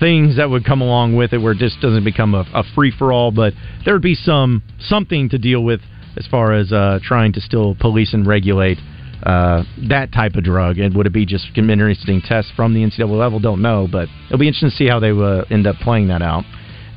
[0.00, 2.92] things that would come along with it where it just doesn't become a, a free
[2.96, 3.52] for all, but
[3.84, 5.80] there would be some something to deal with
[6.16, 8.78] as far as uh, trying to still police and regulate
[9.24, 10.78] uh, that type of drug.
[10.78, 13.40] And would it be just interesting tests from the NCAA level?
[13.40, 16.22] Don't know, but it'll be interesting to see how they uh, end up playing that
[16.22, 16.44] out.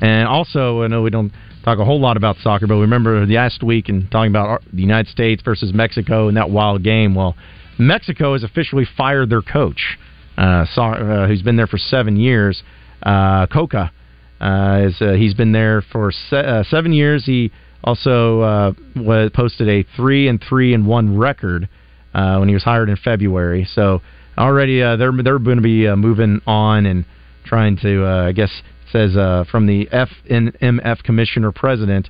[0.00, 1.32] And also, I know we don't
[1.64, 4.80] talk a whole lot about soccer, but we remember last week and talking about the
[4.80, 7.14] United States versus Mexico in that wild game.
[7.14, 7.34] Well,
[7.78, 9.98] Mexico has officially fired their coach,
[10.36, 12.62] uh, so- uh, who's been there for seven years.
[13.02, 13.92] Uh, Cocca
[14.40, 17.24] uh, is uh, he's been there for se- uh, seven years.
[17.24, 17.52] He
[17.84, 21.68] also was posted a three and three and one record
[22.12, 23.68] when he was hired in February.
[23.72, 24.00] So
[24.36, 27.04] already they're they're going to be moving on and
[27.44, 28.50] trying to I guess
[28.92, 29.14] says
[29.50, 32.08] from the FNMF commissioner president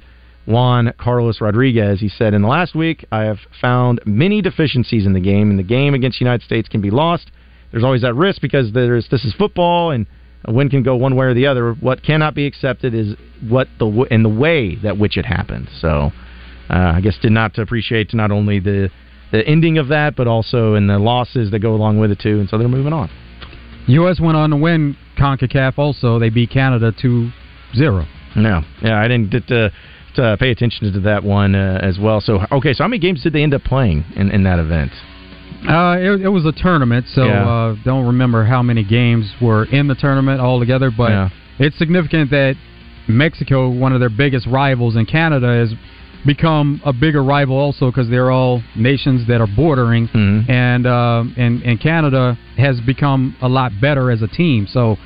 [0.49, 2.01] Juan Carlos Rodriguez.
[2.01, 5.59] He said in the last week I have found many deficiencies in the game, and
[5.59, 7.31] the game against the United States can be lost.
[7.71, 10.07] There's always that risk because there's this is football and
[10.49, 11.75] a win can go one way or the other.
[11.75, 13.15] What cannot be accepted is
[13.49, 15.69] what the w- in the way that which it happened.
[15.81, 16.11] So
[16.71, 18.91] uh, I guess did not appreciate not only the
[19.31, 22.41] the ending of that, but also in the losses that go along with it too.
[22.41, 23.11] And so they're moving on.
[23.87, 24.21] U.S.
[24.21, 26.19] went on to win CONCACAF also.
[26.19, 27.31] They beat Canada 2
[27.75, 28.07] 0.
[28.37, 29.71] No, yeah, I didn't get to,
[30.17, 32.21] to pay attention to that one uh, as well.
[32.21, 34.93] So okay, so how many games did they end up playing in, in that event?
[35.67, 37.49] Uh, it, it was a tournament, so Yeah.
[37.49, 40.91] uh, don't remember how many games were in the tournament altogether.
[40.91, 41.29] But Yeah.
[41.59, 42.57] it's significant that
[43.09, 45.75] Mexico, one of their biggest rivals in Canada, has
[46.27, 50.51] become a bigger rival also because they're all nations that are bordering, Mm-hmm.
[50.51, 54.67] and uh, and and Canada has become a lot better as a team.
[54.71, 54.97] So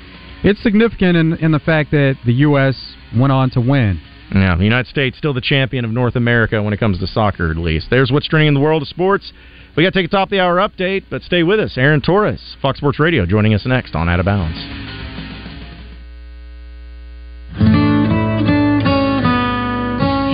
[0.42, 2.76] it's significant in in the fact that the U.S.
[3.16, 4.00] went on to win.
[4.34, 7.50] Yeah, the United States still the champion of North America when it comes to soccer,
[7.50, 7.88] at least.
[7.90, 9.30] There's what's trending in the world of sports.
[9.75, 11.79] We got to take a top of the hour update, but stay with us.
[11.79, 14.59] Aaron Torres, Fox Sports Radio, joining us next on Out of Bounds.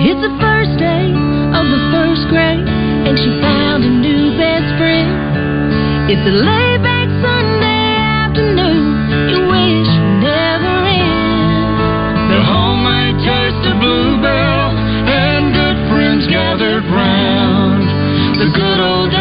[0.03, 1.07] It's the first day
[1.55, 6.11] of the first grade, and she found a new best friend.
[6.11, 12.27] It's a laid back Sunday afternoon, you wish would never end.
[12.27, 14.75] The homemade taste of Blue Bell,
[15.07, 17.87] and good friends gathered round.
[18.39, 19.11] The good old